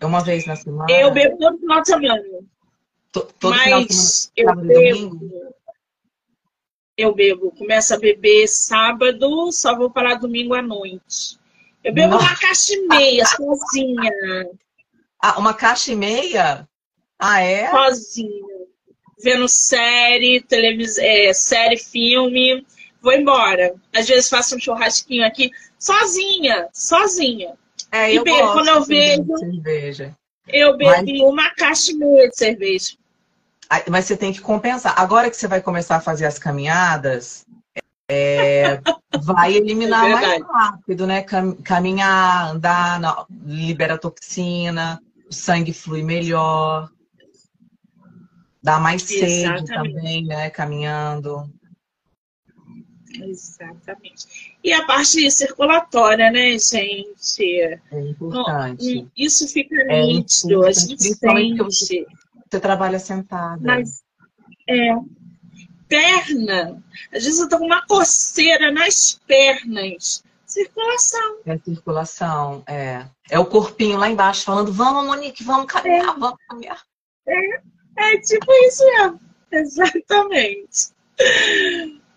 É 0.00 0.06
uma 0.06 0.22
vez 0.22 0.46
na 0.46 0.54
semana? 0.54 0.86
Eu 0.92 1.10
bebo 1.10 1.36
todo 1.38 1.58
final 1.58 1.80
de 1.82 1.88
semana. 1.88 2.22
todo 3.12 3.34
Mas 3.42 3.64
final 3.64 3.84
de 3.84 3.94
semana, 3.94 4.62
eu 4.62 4.80
bebo, 4.80 5.08
domingo? 5.08 5.54
eu 6.96 7.14
bebo. 7.14 7.50
Começo 7.50 7.94
a 7.94 7.98
beber 7.98 8.46
sábado, 8.46 9.50
só 9.50 9.76
vou 9.76 9.90
parar 9.90 10.14
domingo 10.14 10.54
à 10.54 10.62
noite. 10.62 11.36
Eu 11.84 11.94
bebo 11.94 12.14
Nossa. 12.14 12.26
uma 12.26 12.36
caixa 12.36 12.74
e 12.74 12.86
meia, 12.86 13.24
sozinha. 13.26 14.12
Ah, 15.22 15.38
uma 15.38 15.54
caixa 15.54 15.92
e 15.92 15.96
meia? 15.96 16.68
Ah, 17.18 17.40
é? 17.40 17.70
Sozinha. 17.70 18.58
Vendo 19.20 19.48
série, 19.48 20.40
televisão, 20.40 21.04
é, 21.04 21.32
série, 21.32 21.76
filme. 21.76 22.64
Vou 23.00 23.12
embora. 23.12 23.74
Às 23.94 24.06
vezes 24.08 24.28
faço 24.28 24.56
um 24.56 24.60
churrasquinho 24.60 25.26
aqui, 25.26 25.50
sozinha, 25.78 26.68
sozinha. 26.72 27.54
É, 27.90 28.12
e 28.12 28.22
bebo. 28.22 28.52
Quando 28.52 28.68
eu 28.68 28.84
vejo, 28.84 29.36
cerveja. 29.38 30.16
eu 30.46 30.76
bebi 30.76 31.20
Mas... 31.20 31.32
uma 31.32 31.50
caixa 31.54 31.92
e 31.92 31.94
meia 31.94 32.28
de 32.28 32.36
cerveja. 32.36 32.96
Mas 33.88 34.06
você 34.06 34.16
tem 34.16 34.32
que 34.32 34.40
compensar. 34.40 34.94
Agora 34.98 35.30
que 35.30 35.36
você 35.36 35.46
vai 35.46 35.60
começar 35.60 35.96
a 35.96 36.00
fazer 36.00 36.26
as 36.26 36.38
caminhadas, 36.38 37.44
é, 38.08 38.80
vai 39.22 39.54
eliminar 39.54 40.06
é 40.06 40.12
mais 40.12 40.42
rápido, 40.42 41.06
né? 41.06 41.24
Caminhar, 41.64 42.52
andar, 42.52 43.00
não, 43.00 43.26
libera 43.44 43.98
toxina, 43.98 45.00
o 45.28 45.32
sangue 45.32 45.72
flui 45.72 46.02
melhor, 46.02 46.90
dá 48.62 48.80
mais 48.80 49.02
sede 49.02 49.66
também, 49.66 50.24
né? 50.24 50.50
Caminhando. 50.50 51.50
Exatamente. 53.20 54.56
E 54.62 54.72
a 54.72 54.84
parte 54.86 55.30
circulatória, 55.30 56.30
né, 56.30 56.58
gente? 56.58 57.42
É 57.90 58.00
importante. 58.00 59.06
Isso 59.16 59.48
fica 59.48 59.74
é 59.82 60.02
nítido, 60.02 60.64
a 60.64 60.72
gente 60.72 61.02
sente 61.02 62.06
você 62.50 62.60
trabalha 62.60 62.98
sentada. 62.98 63.60
Mas, 63.60 64.02
é, 64.66 64.94
perna. 65.88 66.82
Às 67.12 67.24
vezes 67.24 67.40
eu 67.40 67.48
tô 67.48 67.58
com 67.58 67.66
uma 67.66 67.84
coceira 67.86 68.70
nas 68.70 69.20
pernas. 69.26 70.22
Circulação. 70.46 71.38
É 71.44 71.58
circulação, 71.58 72.62
é. 72.66 73.06
É 73.30 73.38
o 73.38 73.46
corpinho 73.46 73.98
lá 73.98 74.08
embaixo 74.08 74.44
falando, 74.44 74.72
vamos, 74.72 75.04
Monique, 75.04 75.44
vamos 75.44 75.66
caminhar, 75.66 76.16
é. 76.16 76.18
vamos 76.18 76.38
caminhar. 76.48 76.82
É, 77.26 77.60
é 77.96 78.20
tipo 78.20 78.50
isso 78.66 78.84
mesmo. 78.84 79.20
Exatamente. 79.52 80.88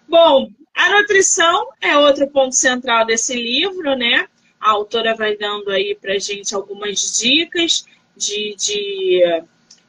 Bom, 0.08 0.50
a 0.76 0.90
nutrição 0.98 1.70
é 1.82 1.98
outro 1.98 2.28
ponto 2.28 2.56
central 2.56 3.06
desse 3.06 3.36
livro, 3.36 3.96
né? 3.96 4.28
A 4.60 4.72
autora 4.72 5.16
vai 5.16 5.36
dando 5.36 5.70
aí 5.70 5.98
pra 6.00 6.18
gente 6.18 6.54
algumas 6.56 7.18
dicas 7.18 7.86
de, 8.16 8.56
de 8.58 9.44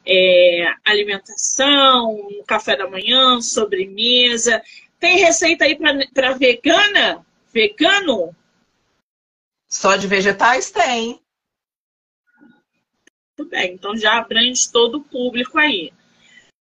é, 0.05 0.73
alimentação, 0.83 2.27
café 2.47 2.75
da 2.75 2.89
manhã, 2.89 3.41
sobremesa. 3.41 4.61
Tem 4.99 5.17
receita 5.17 5.65
aí 5.65 5.77
para 6.13 6.33
vegana? 6.33 7.25
Vegano? 7.51 8.35
Só 9.67 9.95
de 9.95 10.07
vegetais 10.07 10.71
tem. 10.71 11.19
Tudo 13.35 13.49
bem, 13.49 13.73
então 13.73 13.97
já 13.97 14.17
abrange 14.17 14.71
todo 14.71 14.99
o 14.99 15.03
público 15.03 15.57
aí. 15.57 15.91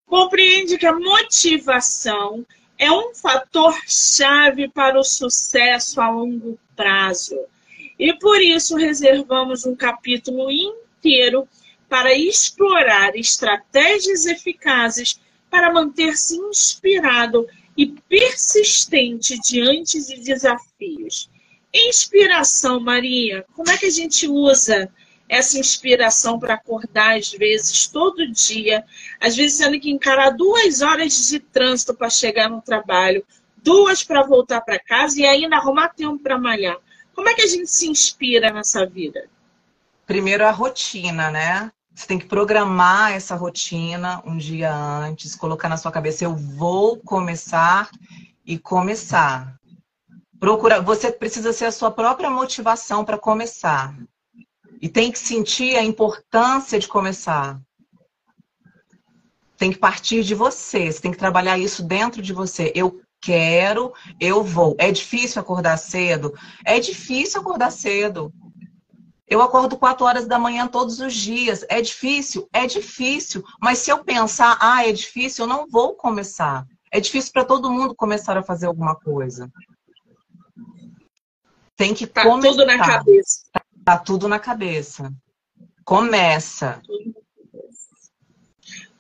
Compreende 0.07 0.78
que 0.78 0.86
a 0.86 0.99
motivação 0.99 2.47
é 2.78 2.90
um 2.90 3.14
fator 3.14 3.78
chave 3.86 4.68
para 4.68 4.99
o 4.99 5.05
sucesso 5.05 6.01
a 6.01 6.11
longo 6.11 6.59
prazo. 6.74 7.38
E 7.99 8.12
por 8.14 8.40
isso 8.40 8.76
reservamos 8.76 9.64
um 9.64 9.76
capítulo 9.76 10.51
inteiro 10.51 11.47
para 11.93 12.14
explorar 12.14 13.14
estratégias 13.14 14.24
eficazes 14.24 15.20
para 15.51 15.70
manter-se 15.70 16.36
inspirado 16.36 17.47
e 17.76 17.86
persistente 18.09 19.38
diante 19.38 20.03
de 20.03 20.22
desafios. 20.22 21.28
Inspiração, 21.70 22.80
Maria, 22.80 23.45
como 23.55 23.70
é 23.70 23.76
que 23.76 23.84
a 23.84 23.90
gente 23.90 24.26
usa 24.26 24.90
essa 25.28 25.59
inspiração 25.59 26.40
para 26.40 26.55
acordar, 26.55 27.18
às 27.18 27.30
vezes, 27.30 27.86
todo 27.86 28.26
dia, 28.26 28.82
às 29.20 29.36
vezes 29.36 29.59
tendo 29.59 29.78
que 29.78 29.90
encarar 29.90 30.30
duas 30.30 30.80
horas 30.80 31.28
de 31.28 31.40
trânsito 31.40 31.93
para 31.93 32.09
chegar 32.09 32.49
no 32.49 32.62
trabalho, 32.62 33.22
duas 33.62 34.03
para 34.03 34.22
voltar 34.22 34.62
para 34.62 34.78
casa 34.78 35.20
e 35.20 35.26
ainda 35.26 35.57
arrumar 35.57 35.90
tempo 35.90 36.18
para 36.18 36.38
malhar. 36.38 36.78
Como 37.14 37.28
é 37.28 37.34
que 37.34 37.43
a 37.43 37.47
gente 37.47 37.68
se 37.68 37.86
inspira 37.86 38.51
nessa 38.51 38.86
vida? 38.86 39.28
Primeiro 40.07 40.47
a 40.47 40.51
rotina, 40.51 41.30
né? 41.30 41.70
Você 41.95 42.07
tem 42.07 42.18
que 42.18 42.26
programar 42.26 43.12
essa 43.12 43.34
rotina 43.34 44.22
um 44.24 44.36
dia 44.36 44.74
antes, 44.74 45.36
colocar 45.36 45.68
na 45.68 45.76
sua 45.76 45.93
cabeça, 45.93 46.24
eu 46.24 46.34
vou 46.34 46.99
começar 46.99 47.90
e 48.45 48.59
começar. 48.59 49.57
Procura, 50.40 50.80
você 50.80 51.12
precisa 51.12 51.53
ser 51.53 51.66
a 51.66 51.72
sua 51.72 51.90
própria 51.90 52.30
motivação 52.30 53.05
para 53.05 53.18
começar. 53.18 53.95
E 54.80 54.88
tem 54.88 55.12
que 55.12 55.18
sentir 55.18 55.76
a 55.76 55.84
importância 55.84 56.78
de 56.78 56.88
começar. 56.88 57.61
Tem 59.57 59.70
que 59.70 59.78
partir 59.78 60.24
de 60.24 60.34
você, 60.34 60.90
você 60.90 61.01
tem 61.01 61.12
que 61.12 61.18
trabalhar 61.18 61.57
isso 61.57 61.84
dentro 61.84 62.20
de 62.20 62.32
você. 62.32 62.72
Eu 62.74 63.01
quero, 63.20 63.93
eu 64.18 64.43
vou. 64.43 64.74
É 64.78 64.90
difícil 64.90 65.40
acordar 65.40 65.76
cedo? 65.76 66.34
É 66.64 66.80
difícil 66.80 67.40
acordar 67.40 67.70
cedo. 67.70 68.32
Eu 69.33 69.41
acordo 69.41 69.78
4 69.78 70.05
horas 70.05 70.26
da 70.26 70.39
manhã 70.39 70.68
todos 70.68 71.01
os 71.01 71.14
dias. 71.14 71.64
É 71.70 71.80
difícil? 71.80 72.47
É 72.53 72.66
difícil. 72.66 73.43
Mas 73.59 73.78
se 73.78 73.91
eu 73.91 74.05
pensar, 74.05 74.59
ah, 74.61 74.87
é 74.87 74.93
difícil, 74.93 75.45
eu 75.45 75.49
não 75.49 75.66
vou 75.66 75.95
começar. 75.95 76.66
É 76.93 77.01
difícil 77.01 77.33
para 77.33 77.47
todo 77.47 77.70
mundo 77.70 77.95
começar 77.95 78.37
a 78.37 78.43
fazer 78.43 78.66
alguma 78.66 78.95
coisa. 78.95 79.51
Tem 81.74 81.95
que 81.95 82.07
tá 82.07 82.24
começar. 82.24 82.51
tudo 82.51 82.66
na 82.66 82.76
cabeça. 82.76 83.43
Tá 83.83 83.99
tudo 83.99 84.28
na 84.28 84.39
cabeça. 84.39 85.11
Começa. 85.83 86.83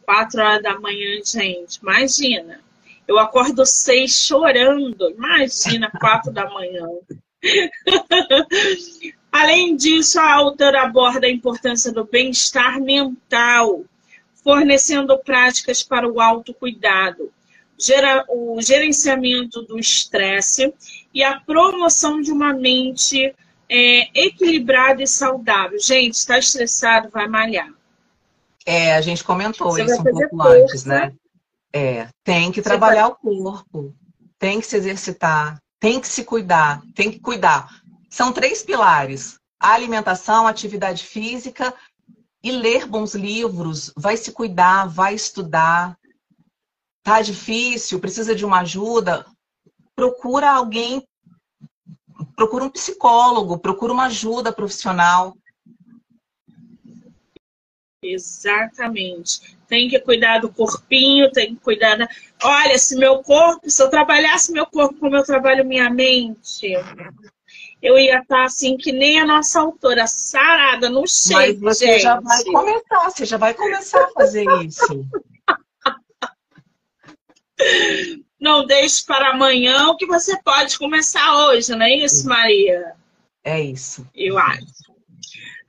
Quatro 0.02 0.40
horas 0.40 0.62
da 0.62 0.80
manhã, 0.80 1.20
gente. 1.22 1.76
Imagina. 1.76 2.58
Eu 3.06 3.18
acordo 3.18 3.66
seis 3.66 4.14
chorando. 4.14 5.10
Imagina, 5.10 5.90
quatro 6.00 6.32
da 6.32 6.48
manhã. 6.48 6.88
Além 9.32 9.74
disso, 9.74 10.20
a 10.20 10.34
autora 10.34 10.82
aborda 10.82 11.26
a 11.26 11.30
importância 11.30 11.90
do 11.90 12.04
bem-estar 12.04 12.78
mental, 12.78 13.82
fornecendo 14.44 15.18
práticas 15.18 15.82
para 15.82 16.06
o 16.06 16.20
autocuidado, 16.20 17.32
o 18.28 18.60
gerenciamento 18.60 19.62
do 19.62 19.78
estresse 19.78 20.72
e 21.14 21.24
a 21.24 21.40
promoção 21.40 22.20
de 22.20 22.30
uma 22.30 22.52
mente 22.52 23.34
é, 23.68 24.26
equilibrada 24.26 25.02
e 25.02 25.06
saudável. 25.06 25.78
Gente, 25.80 26.14
está 26.14 26.38
estressado, 26.38 27.08
vai 27.08 27.26
malhar. 27.26 27.72
É, 28.66 28.94
a 28.94 29.00
gente 29.00 29.24
comentou 29.24 29.72
Você 29.72 29.84
isso 29.84 30.00
um 30.00 30.04
pouco 30.04 30.36
força. 30.36 30.58
antes, 30.58 30.84
né? 30.84 31.12
É, 31.72 32.06
tem 32.22 32.52
que 32.52 32.60
trabalhar 32.60 33.08
vai... 33.08 33.12
o 33.12 33.42
corpo, 33.42 33.94
tem 34.38 34.60
que 34.60 34.66
se 34.66 34.76
exercitar, 34.76 35.58
tem 35.80 35.98
que 35.98 36.06
se 36.06 36.22
cuidar, 36.22 36.82
tem 36.94 37.10
que 37.10 37.18
cuidar 37.18 37.81
são 38.12 38.30
três 38.30 38.62
pilares: 38.62 39.40
a 39.58 39.72
alimentação, 39.72 40.46
a 40.46 40.50
atividade 40.50 41.02
física 41.02 41.74
e 42.44 42.52
ler 42.52 42.86
bons 42.86 43.14
livros. 43.14 43.90
Vai 43.96 44.18
se 44.18 44.32
cuidar, 44.32 44.86
vai 44.86 45.14
estudar. 45.14 45.98
Tá 47.02 47.22
difícil, 47.22 47.98
precisa 47.98 48.34
de 48.34 48.44
uma 48.44 48.60
ajuda? 48.60 49.26
Procura 49.96 50.50
alguém, 50.50 51.02
procura 52.36 52.64
um 52.64 52.70
psicólogo, 52.70 53.58
procura 53.58 53.94
uma 53.94 54.06
ajuda 54.06 54.52
profissional. 54.52 55.34
Exatamente. 58.04 59.56
Tem 59.66 59.88
que 59.88 59.98
cuidar 60.00 60.38
do 60.38 60.52
corpinho, 60.52 61.32
tem 61.32 61.54
que 61.54 61.62
cuidar 61.62 61.96
da. 61.96 62.08
Olha, 62.42 62.76
se 62.76 62.94
meu 62.96 63.22
corpo, 63.22 63.70
se 63.70 63.82
eu 63.82 63.88
trabalhasse 63.88 64.52
meu 64.52 64.66
corpo 64.66 65.00
como 65.00 65.16
eu 65.16 65.24
trabalho 65.24 65.64
minha 65.64 65.88
mente, 65.88 66.76
eu 67.82 67.98
ia 67.98 68.20
estar 68.20 68.44
assim, 68.44 68.76
que 68.76 68.92
nem 68.92 69.20
a 69.20 69.26
nossa 69.26 69.60
autora, 69.60 70.06
sarada 70.06 70.88
no 70.88 71.06
shape, 71.06 71.58
Mas 71.60 71.76
você 71.78 71.86
gente. 71.86 72.02
já 72.02 72.20
vai 72.20 72.44
começar, 72.44 73.10
você 73.10 73.24
já 73.24 73.36
vai 73.36 73.54
começar 73.54 74.04
a 74.04 74.10
fazer 74.10 74.46
isso. 74.64 75.04
Não 78.40 78.64
deixe 78.64 79.04
para 79.04 79.30
amanhã 79.30 79.88
o 79.88 79.96
que 79.96 80.06
você 80.06 80.40
pode 80.42 80.78
começar 80.78 81.46
hoje, 81.46 81.72
não 81.72 81.84
é 81.84 81.96
isso, 81.96 82.28
Maria? 82.28 82.94
É 83.44 83.60
isso. 83.60 84.06
Eu 84.14 84.38
acho. 84.38 84.66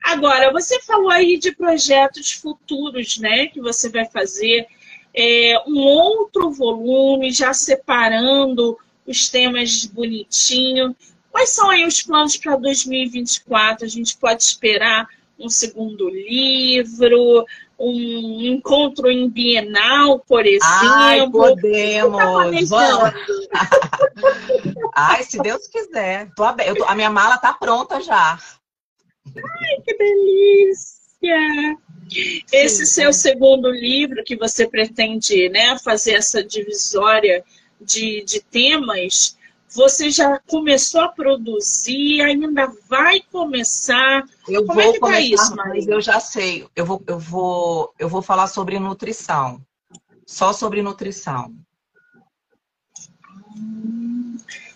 Agora, 0.04 0.52
você 0.52 0.80
falou 0.82 1.10
aí 1.10 1.38
de 1.38 1.52
projetos 1.52 2.32
futuros, 2.32 3.18
né? 3.18 3.46
Que 3.46 3.60
você 3.60 3.88
vai 3.88 4.04
fazer 4.04 4.66
é, 5.14 5.54
um 5.66 5.78
outro 5.78 6.50
volume, 6.50 7.32
já 7.32 7.54
separando 7.54 8.76
os 9.06 9.28
temas 9.28 9.86
bonitinho. 9.86 10.94
Quais 11.34 11.50
são 11.50 11.68
aí 11.68 11.84
os 11.84 12.00
planos 12.00 12.36
para 12.36 12.54
2024? 12.54 13.84
A 13.84 13.88
gente 13.88 14.16
pode 14.16 14.40
esperar 14.40 15.08
um 15.36 15.48
segundo 15.48 16.08
livro, 16.08 17.44
um 17.76 18.40
encontro 18.40 19.10
em 19.10 19.28
Bienal, 19.28 20.20
por 20.20 20.46
exemplo? 20.46 20.94
Ai, 20.94 21.28
podemos! 21.28 22.16
Tá 22.70 22.76
Vamos! 22.76 23.48
Ai, 24.94 25.24
se 25.24 25.42
Deus 25.42 25.66
quiser. 25.66 26.30
Tô 26.36 26.44
aberto. 26.44 26.76
Tô... 26.76 26.84
A 26.84 26.94
minha 26.94 27.10
mala 27.10 27.36
tá 27.36 27.52
pronta 27.52 28.00
já. 28.00 28.38
Ai, 29.36 29.82
que 29.84 29.98
delícia! 29.98 31.76
Esse 32.52 32.86
Sim. 32.86 33.02
seu 33.02 33.12
segundo 33.12 33.72
livro 33.72 34.22
que 34.22 34.36
você 34.36 34.68
pretende 34.68 35.48
né, 35.48 35.76
fazer 35.80 36.12
essa 36.12 36.44
divisória 36.44 37.44
de, 37.80 38.22
de 38.22 38.40
temas, 38.40 39.36
você 39.74 40.08
já 40.08 40.38
começou 40.46 41.00
a 41.00 41.08
produzir, 41.08 42.22
ainda 42.22 42.72
vai 42.88 43.20
começar? 43.20 44.24
Eu 44.48 44.64
Como 44.64 44.80
vou 44.80 44.82
é 44.82 44.92
que 44.92 45.00
tá 45.00 45.06
começar, 45.06 45.20
tá 45.20 45.20
isso, 45.20 45.56
mas 45.56 45.88
eu 45.88 46.00
já 46.00 46.20
sei. 46.20 46.66
Eu 46.76 46.86
vou, 46.86 47.02
eu 47.08 47.18
vou, 47.18 47.94
eu 47.98 48.08
vou 48.08 48.22
falar 48.22 48.46
sobre 48.46 48.78
nutrição. 48.78 49.60
Só 50.24 50.52
sobre 50.52 50.80
nutrição. 50.80 51.52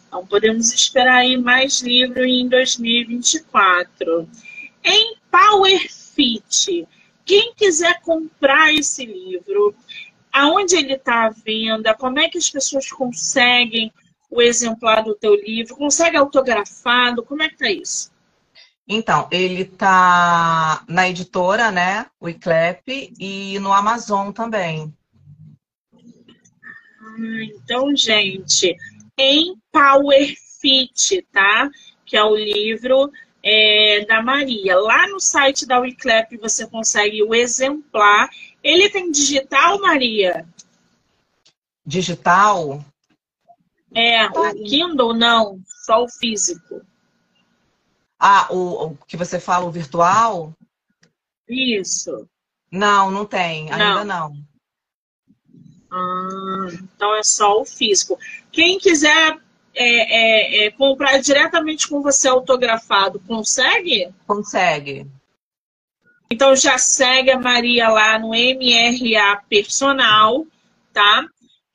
Então 0.08 0.26
podemos 0.26 0.72
esperar 0.72 1.18
aí 1.18 1.36
mais 1.36 1.80
livro 1.80 2.24
em 2.24 2.48
2024. 2.48 4.28
Em 4.82 5.16
Power 5.30 5.92
Fit, 5.92 6.88
quem 7.24 7.54
quiser 7.54 8.00
comprar 8.00 8.74
esse 8.74 9.06
livro, 9.06 9.74
aonde 10.32 10.74
ele 10.76 10.94
está 10.94 11.26
à 11.26 11.30
venda, 11.30 11.94
como 11.94 12.18
é 12.18 12.28
que 12.28 12.38
as 12.38 12.50
pessoas 12.50 12.90
conseguem 12.90 13.92
o 14.30 14.42
exemplar 14.42 15.02
do 15.02 15.14
teu 15.14 15.34
livro? 15.34 15.76
Consegue 15.76 16.16
autografado? 16.16 17.22
Como 17.22 17.42
é 17.42 17.48
que 17.48 17.56
tá 17.56 17.70
isso? 17.70 18.10
Então, 18.86 19.28
ele 19.30 19.66
tá 19.66 20.82
na 20.88 21.08
editora, 21.08 21.70
né? 21.70 22.06
O 22.18 22.28
ICLEP 22.28 23.12
e 23.18 23.58
no 23.58 23.72
Amazon 23.72 24.32
também. 24.32 24.92
Ah, 25.92 27.44
então, 27.44 27.94
gente, 27.94 28.74
em 29.18 29.54
Power 29.70 30.34
Fit, 30.60 31.22
tá? 31.30 31.68
Que 32.06 32.16
é 32.16 32.24
o 32.24 32.34
livro 32.34 33.10
é, 33.42 34.04
da 34.06 34.22
Maria. 34.22 34.78
Lá 34.78 35.06
no 35.08 35.20
site 35.20 35.66
da 35.66 35.78
Wiclap 35.78 36.36
você 36.38 36.66
consegue 36.66 37.22
o 37.22 37.34
exemplar. 37.34 38.28
Ele 38.62 38.88
tem 38.88 39.10
digital, 39.10 39.78
Maria? 39.80 40.46
Digital? 41.84 42.84
É, 43.94 44.26
o 44.26 44.54
Kindle 44.64 45.14
não, 45.14 45.60
só 45.66 46.04
o 46.04 46.08
físico. 46.08 46.82
Ah, 48.18 48.48
o, 48.50 48.86
o 48.86 48.96
que 49.06 49.16
você 49.16 49.38
fala, 49.38 49.64
o 49.64 49.70
virtual? 49.70 50.52
Isso. 51.48 52.28
Não, 52.70 53.10
não 53.10 53.24
tem, 53.24 53.72
ainda 53.72 54.04
não. 54.04 54.30
não. 54.30 54.48
Ah, 55.90 56.68
então 56.72 57.14
é 57.16 57.22
só 57.22 57.60
o 57.60 57.64
físico. 57.64 58.18
Quem 58.52 58.78
quiser 58.78 59.38
é, 59.74 60.64
é, 60.64 60.66
é, 60.66 60.70
comprar 60.72 61.18
diretamente 61.18 61.88
com 61.88 62.02
você 62.02 62.28
autografado, 62.28 63.20
consegue? 63.20 64.12
Consegue. 64.26 65.06
Então 66.30 66.54
já 66.54 66.76
segue 66.76 67.30
a 67.30 67.38
Maria 67.38 67.88
lá 67.88 68.18
no 68.18 68.30
MRA 68.30 69.42
Personal, 69.48 70.46
tá? 70.92 71.26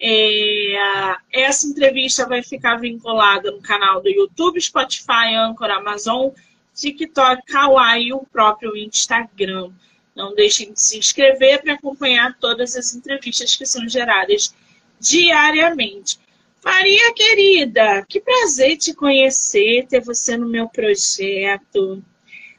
É, 0.05 1.15
essa 1.31 1.65
entrevista 1.65 2.27
vai 2.27 2.43
ficar 2.43 2.75
vinculada 2.75 3.49
no 3.49 3.61
canal 3.61 4.01
do 4.01 4.09
YouTube, 4.09 4.59
Spotify, 4.59 5.33
Anchor, 5.33 5.71
Amazon, 5.71 6.29
TikTok, 6.75 7.41
Kawaii 7.45 8.07
e 8.07 8.13
o 8.13 8.19
próprio 8.19 8.75
Instagram. 8.75 9.71
Não 10.13 10.35
deixem 10.35 10.73
de 10.73 10.81
se 10.81 10.97
inscrever 10.97 11.61
para 11.61 11.75
acompanhar 11.75 12.37
todas 12.37 12.75
as 12.75 12.93
entrevistas 12.93 13.55
que 13.55 13.65
são 13.65 13.87
geradas 13.87 14.53
diariamente. 14.99 16.19
Maria 16.61 17.13
querida, 17.13 18.05
que 18.07 18.19
prazer 18.19 18.75
te 18.75 18.93
conhecer, 18.93 19.87
ter 19.87 20.01
você 20.01 20.35
no 20.35 20.49
meu 20.49 20.67
projeto. 20.67 22.03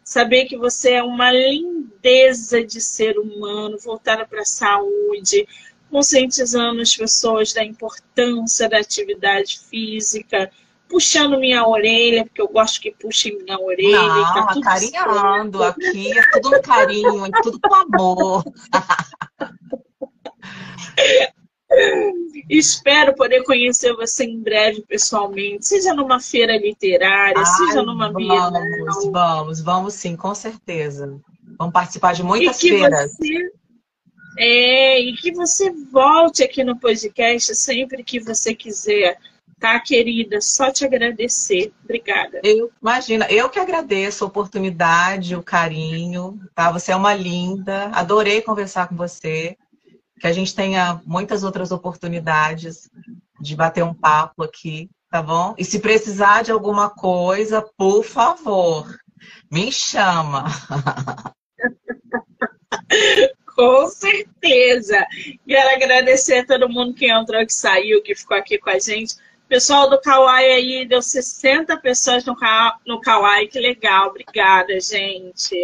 Saber 0.03 0.47
que 0.47 0.57
você 0.57 0.93
é 0.93 1.03
uma 1.03 1.31
lindeza 1.31 2.65
de 2.65 2.81
ser 2.81 3.19
humano, 3.19 3.79
voltada 3.79 4.27
para 4.27 4.41
a 4.41 4.47
saúde, 4.47 5.47
conscientizando 5.95 6.83
as 6.83 6.97
pessoas 6.97 7.53
da 7.53 7.65
importância 7.65 8.69
da 8.69 8.79
atividade 8.79 9.61
física, 9.61 10.51
puxando 10.89 11.39
minha 11.39 11.65
orelha, 11.65 12.25
porque 12.25 12.43
eu 12.43 12.49
gosto 12.49 12.81
que 12.81 12.91
puxem 12.91 13.39
minha 13.39 13.57
orelha. 13.57 14.03
Não, 14.03 14.35
tá 14.35 14.57
acarinhando 14.59 15.63
aqui, 15.63 16.19
é 16.19 16.31
tudo 16.33 16.57
um 16.57 16.61
carinho, 16.61 17.27
é 17.27 17.31
tudo 17.45 17.61
com 17.61 17.75
amor. 17.77 18.43
Espero 22.51 23.15
poder 23.15 23.45
conhecer 23.45 23.95
você 23.95 24.25
em 24.25 24.43
breve 24.43 24.83
pessoalmente, 24.83 25.65
seja 25.65 25.95
numa 25.95 26.19
feira 26.19 26.57
literária, 26.57 27.39
Ai, 27.39 27.47
seja 27.47 27.85
numa 27.85 28.13
Bienal. 28.13 28.51
Vamos, 28.51 29.13
vamos, 29.13 29.61
vamos 29.61 29.95
sim, 29.95 30.17
com 30.17 30.35
certeza. 30.35 31.21
Vamos 31.57 31.73
participar 31.73 32.15
de 32.15 32.25
muitas 32.25 32.61
feiras. 32.61 33.13
Você, 33.13 33.53
é, 34.39 35.01
e 35.01 35.12
que 35.14 35.32
você 35.32 35.70
volte 35.70 36.43
aqui 36.43 36.64
no 36.64 36.78
podcast 36.78 37.55
sempre 37.55 38.03
que 38.03 38.20
você 38.20 38.55
quiser. 38.55 39.18
Tá, 39.59 39.80
querida? 39.80 40.41
Só 40.41 40.70
te 40.70 40.85
agradecer. 40.85 41.72
Obrigada. 41.85 42.41
Eu, 42.43 42.70
imagina, 42.82 43.26
eu 43.30 43.49
que 43.49 43.59
agradeço 43.59 44.24
a 44.24 44.26
oportunidade, 44.26 45.37
o 45.37 45.43
carinho, 45.43 46.39
tá? 46.55 46.70
Você 46.70 46.93
é 46.93 46.97
uma 46.97 47.14
linda. 47.14 47.87
Adorei 47.95 48.43
conversar 48.43 48.89
com 48.89 48.97
você 48.97 49.57
que 50.20 50.26
a 50.26 50.32
gente 50.32 50.55
tenha 50.55 51.01
muitas 51.07 51.45
outras 51.45 51.70
oportunidades 51.70 52.91
de 53.41 53.57
bater 53.57 53.85
um 53.85 53.95
papo 53.95 54.43
aqui, 54.43 54.91
tá 55.11 55.22
bom? 55.22 55.55
E 55.57 55.64
se 55.64 55.78
precisar 55.78 56.43
de 56.43 56.53
alguma 56.53 56.91
coisa, 56.91 57.64
por 57.76 58.05
favor, 58.05 58.87
me 59.51 59.72
chama. 59.72 60.45
Com 63.55 63.87
certeza. 63.89 65.07
Quero 65.47 65.71
agradecer 65.71 66.39
a 66.39 66.47
todo 66.47 66.69
mundo 66.69 66.95
que 66.95 67.11
entrou, 67.11 67.45
que 67.47 67.53
saiu, 67.53 68.03
que 68.03 68.15
ficou 68.15 68.37
aqui 68.37 68.59
com 68.59 68.71
a 68.71 68.79
gente. 68.79 69.15
Pessoal 69.49 69.89
do 69.89 70.01
Kawaii 70.01 70.53
aí, 70.53 70.87
deu 70.87 71.01
60 71.01 71.77
pessoas 71.77 72.25
no, 72.25 72.37
no 72.87 73.01
Kawaii, 73.01 73.47
que 73.47 73.61
legal. 73.61 74.09
Obrigada, 74.09 74.79
gente. 74.81 75.55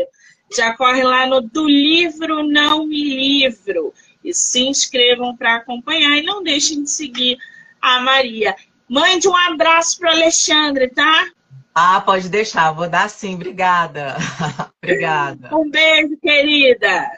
Já 0.55 0.77
corre 0.77 1.03
lá 1.03 1.27
no 1.27 1.41
Do 1.41 1.67
Livro 1.67 2.43
Não 2.45 2.87
Me 2.87 3.03
Livro 3.03 3.93
e 4.23 4.35
se 4.35 4.61
inscrevam 4.61 5.37
para 5.37 5.57
acompanhar 5.57 6.17
e 6.19 6.23
não 6.23 6.43
deixem 6.43 6.85
de 6.85 6.91
seguir 6.91 7.39
a 7.81 8.01
Maria. 8.01 8.55
Mande 8.89 9.29
um 9.29 9.37
abraço 9.37 9.99
para 9.99 10.13
Alexandre, 10.13 10.89
tá? 10.89 11.27
Ah, 11.75 12.01
pode 12.01 12.29
deixar, 12.29 12.73
vou 12.73 12.89
dar 12.89 13.09
sim, 13.09 13.35
obrigada. 13.35 14.17
obrigada. 14.83 15.57
Um 15.57 15.71
beijo, 15.71 16.17
querida. 16.21 17.09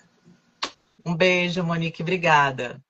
Um 1.05 1.15
beijo, 1.17 1.63
Monique, 1.65 2.03
obrigada. 2.03 2.83